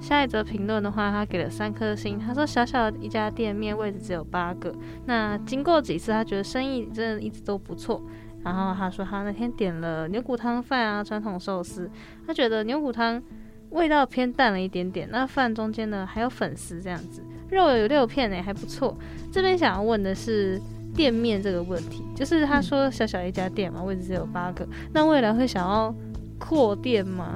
[0.00, 2.18] 下一则评论的话，他给了三颗星。
[2.18, 4.74] 他说：“小小的一家店面，位置只有八个。
[5.04, 8.02] 那经过几次，他觉得生意真的一直都不错。”
[8.44, 11.90] 然后他说他那天点了牛骨汤饭啊，传统寿司，
[12.26, 13.22] 他觉得牛骨汤
[13.70, 15.08] 味道偏淡了一点点。
[15.10, 18.96] 那饭中间呢还有粉丝这样子，肉有六片呢，还不错。
[19.30, 20.60] 这边想要问的是
[20.94, 25.94] 店面这个问题，就是他说小小一家店嘛，位置只有八个，那未来会想要
[26.38, 27.32] 扩店吗？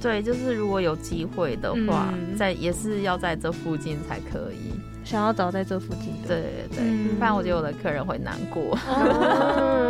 [0.00, 4.72] 对，就是如果有机会的话，在也是要在这附近才可以。
[5.06, 6.42] 想要找在这附近的，对
[6.76, 8.76] 对，不然我觉得我的客人会难过。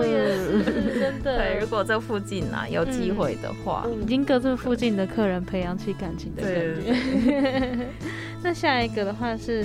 [0.05, 1.39] 也是真的。
[1.41, 7.87] 对，如果这附近啊有机会的话，已经跟这附近的客人培养起感情的感觉。
[8.45, 9.65] 那下一个的话是，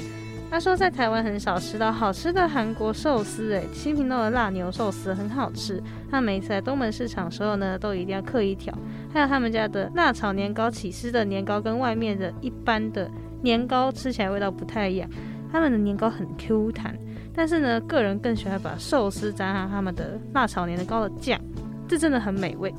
[0.49, 5.83] 他说在台湾很少吃到好吃的韩国寿司，哎，新平洞的辣牛寿司很好吃。
[6.09, 8.73] 他每次来东门市场时候呢，都一定要刻一条。
[9.13, 15.09] 还有他们家的辣炒年糕，起司的年糕跟外面的一般的年糕吃起来味道不太一样。
[15.51, 16.97] 他们的年糕很 Q 弹，
[17.35, 21.39] 但是呢，个人更喜欢把寿司沾上他们的辣炒年糕的酱，
[21.87, 22.73] 这真的很美味。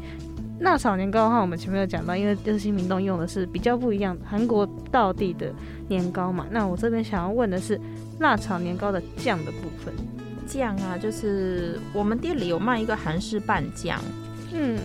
[0.60, 5.52] 辣炒年糕的话，我们前面有讲到，因为热心民洞用的是比较不一样的韩国道地的
[5.88, 6.46] 年糕嘛。
[6.50, 7.80] 那我这边想要问的是，
[8.20, 9.92] 辣炒年糕的酱的部分，
[10.46, 14.00] 酱啊，就是我们店里有卖一个韩式拌酱，
[14.54, 14.78] 嗯。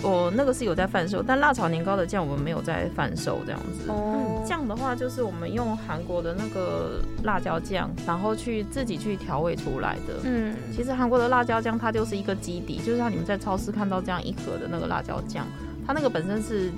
[0.00, 3.90] 我那个是有在贩售，但辣炒年糕的酱我们没有在贩售这样子。
[3.90, 10.14] 哦，酱的话就是我们用韩国的那个辣椒酱，然后去自己去调味出来的。
[10.24, 15.46] 嗯，其实韩国的辣椒酱它就是一个基底，就是像你们在超市看到这样一盒的那个辣椒酱，
[15.86, 16.70] 它那个本身是。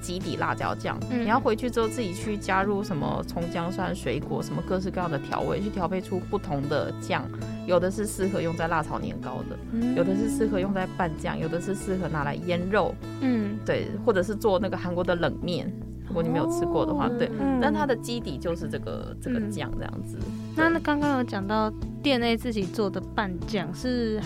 [0.00, 7.24] 基底辣椒酱，你要回去之后自己去加入什么葱姜蒜水果什么各式各样的调味，去调配出不同的酱。
[7.66, 9.56] 有的是适合用在辣炒年糕的，
[9.96, 12.94] 有的是适合用在拌酱，有的是适合拿来腌肉。
[13.20, 15.72] 嗯，对，或者是做那个韩国的冷面，
[16.06, 17.28] 如果你没有吃过的话，对。
[17.60, 20.16] 但它的基底就是这个这个酱这样子。
[20.54, 21.68] 那那刚刚有讲到
[22.02, 24.20] 店内自己做的拌酱是。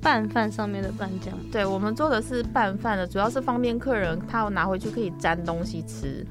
[0.00, 6.24] 拌饭上面的拌酱，对我们做的是拌饭的，主要是方便客人他要拿回去可以沾东西吃，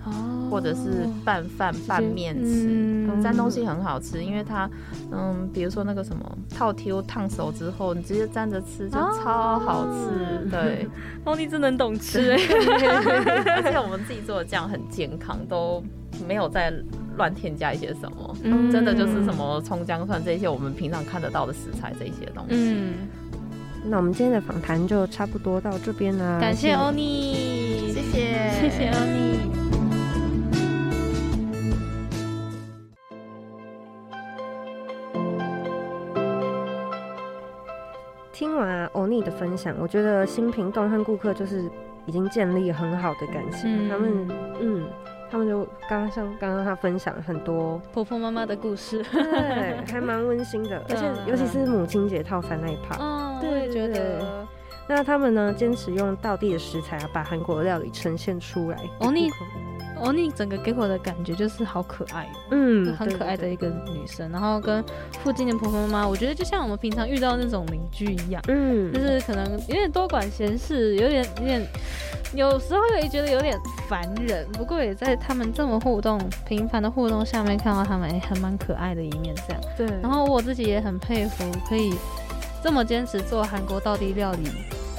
[0.49, 4.70] 或者是拌饭拌面吃，沾东西很好吃，因为它，
[5.11, 10.47] 嗯，比如说那个什么套 Q 烫熟之后，你直接沾着吃就超好吃。
[10.49, 10.88] 对，
[11.26, 12.32] 哦，你真能懂吃。
[12.32, 12.38] 哎，
[13.61, 15.84] 而且我们自己做的酱很健康，都
[16.26, 16.74] 没有再
[17.18, 18.36] 乱添加一些什么，
[18.72, 22.93] 真的就是什么葱姜蒜这些我们平常看得到的食材这些东西。
[23.86, 29.38] 那我们今天的访谈就差不多到这边了，感谢欧尼，谢谢，谢谢欧尼。
[38.34, 41.64] 听完欧尼的分享，我觉得新平洞和顾客就是
[42.06, 44.28] 已经建立很好的感情，他们
[44.60, 44.86] 嗯。
[45.30, 54.47] 他们就刚刚像刚刚他分享很多婆婆妈妈的故事， 对，还蛮温馨的，而且尤其是母亲节套餐那一趴，嗯，对，觉得。
[54.90, 58.78] 那他们呢，坚持用道地的食材啊，把韩国料理呈现出来。
[59.00, 59.30] 哦，你
[60.00, 64.32] 哦，你整个给我的感觉就是好可爱，嗯，很可爱的一个女生。
[64.32, 64.84] 然后跟
[65.24, 71.68] 附近的婆婆妈妈，我觉得就像我们平常遇到那种邻居一样，嗯，就是可能有点多管闲事，有点有点，
[72.36, 73.60] 有时候也觉得有点
[73.90, 74.48] 烦人。
[74.54, 79.36] 不过也在他们这么互动、频繁的互动下面，看到他们还蛮可爱的一面。
[79.48, 79.88] 这样，对。
[80.02, 81.96] 然后我自己也很佩服，可以
[82.64, 84.49] 这么坚持做韩国道地料理、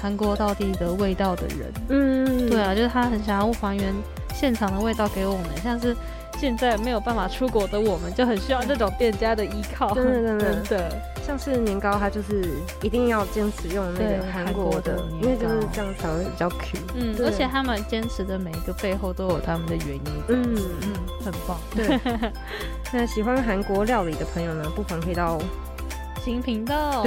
[0.00, 1.72] 韩国道地的味道的人。
[1.88, 3.92] 嗯，对啊，就是他很想要还原。
[4.34, 5.96] 现场的味道给我们，像是
[6.38, 9.92] 现在没有办法出国的我们，就很需要这种店家的依靠。
[9.96, 10.96] 真的， 真的，
[11.26, 12.48] 像是年糕，它就是
[12.80, 16.78] 一定要坚持用那个韩国的，因为就是这样才会比较 Q。
[16.94, 20.02] 嗯，而且他们坚持的每一个背后都有他们的原因。
[20.28, 20.92] 嗯嗯，
[21.24, 21.58] 很棒。
[21.74, 21.98] 对，
[22.94, 25.36] 那喜欢韩国料理的朋友呢，不妨可以到
[26.18, 27.06] 新频道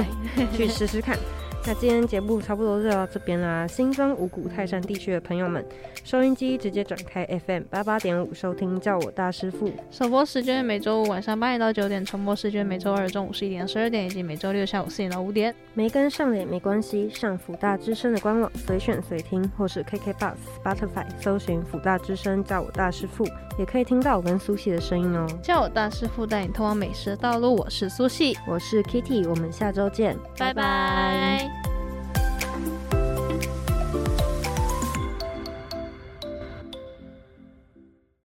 [0.56, 1.18] 去试试看。
[1.64, 3.64] 那今天节目差不多就到这边啦。
[3.68, 5.64] 新庄五谷泰山地区的朋友们，
[6.02, 9.70] 收音机直接转开 FM 八八点五收听，叫我大师傅。
[9.88, 15.54] 首播时间每周五晚上八点到九点，重播时间每周二中午十一点到十二点，以及每周六下午四点到五点。
[15.72, 20.34] 没跟上也没关系，上福大之声的官网随选随听，或是 KK Bus、
[20.64, 23.24] Spotify 搜寻福大之声，叫我大师傅，
[23.56, 25.26] 也可以听到我跟苏西的声音哦。
[25.40, 31.51] 叫我大师傅带你通往美食的道路，我是苏西，我是 Kitty，我们下周见，拜拜。
[31.60, 31.81] day.